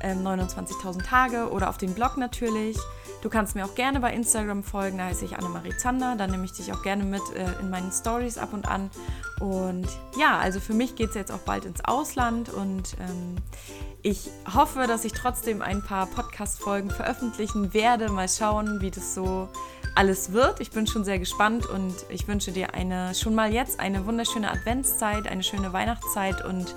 29.000 0.02 0.94
ähm, 0.94 1.02
Tage 1.02 1.50
oder 1.50 1.68
auf 1.68 1.78
den 1.78 1.94
Blog 1.94 2.16
natürlich. 2.16 2.76
Du 3.22 3.28
kannst 3.28 3.54
mir 3.54 3.64
auch 3.64 3.76
gerne 3.76 4.00
bei 4.00 4.12
Instagram 4.12 4.64
folgen, 4.64 4.98
da 4.98 5.04
heiße 5.04 5.24
ich 5.24 5.36
Annemarie 5.36 5.76
Zander. 5.76 6.16
Da 6.16 6.26
nehme 6.26 6.44
ich 6.44 6.52
dich 6.52 6.72
auch 6.72 6.82
gerne 6.82 7.04
mit 7.04 7.22
äh, 7.36 7.46
in 7.60 7.70
meinen 7.70 7.92
Stories 7.92 8.36
ab 8.36 8.52
und 8.52 8.66
an. 8.66 8.90
Und 9.38 9.86
ja, 10.18 10.38
also 10.38 10.58
für 10.58 10.74
mich 10.74 10.96
geht 10.96 11.10
es 11.10 11.14
jetzt 11.14 11.30
auch 11.30 11.38
bald 11.38 11.64
ins 11.64 11.84
Ausland 11.84 12.48
und 12.48 12.96
ähm, 13.00 13.36
ich 14.02 14.30
hoffe, 14.52 14.88
dass 14.88 15.04
ich 15.04 15.12
trotzdem 15.12 15.62
ein 15.62 15.82
paar 15.82 16.06
Podcast-Folgen 16.06 16.90
veröffentlichen 16.90 17.72
werde. 17.72 18.10
Mal 18.10 18.28
schauen, 18.28 18.80
wie 18.80 18.90
das 18.90 19.14
so 19.14 19.48
alles 19.94 20.32
wird. 20.32 20.60
Ich 20.60 20.72
bin 20.72 20.88
schon 20.88 21.04
sehr 21.04 21.20
gespannt 21.20 21.66
und 21.66 21.94
ich 22.08 22.26
wünsche 22.26 22.50
dir 22.50 22.74
eine 22.74 23.14
schon 23.14 23.36
mal 23.36 23.52
jetzt 23.52 23.78
eine 23.78 24.04
wunderschöne 24.06 24.50
Adventszeit, 24.50 25.28
eine 25.28 25.44
schöne 25.44 25.72
Weihnachtszeit 25.72 26.44
und 26.44 26.74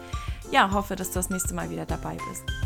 ja, 0.52 0.72
hoffe, 0.72 0.96
dass 0.96 1.10
du 1.10 1.16
das 1.16 1.32
nächste 1.32 1.56
Mal 1.56 1.72
wieder 1.72 1.86
dabei 1.88 2.18
bist. 2.30 2.65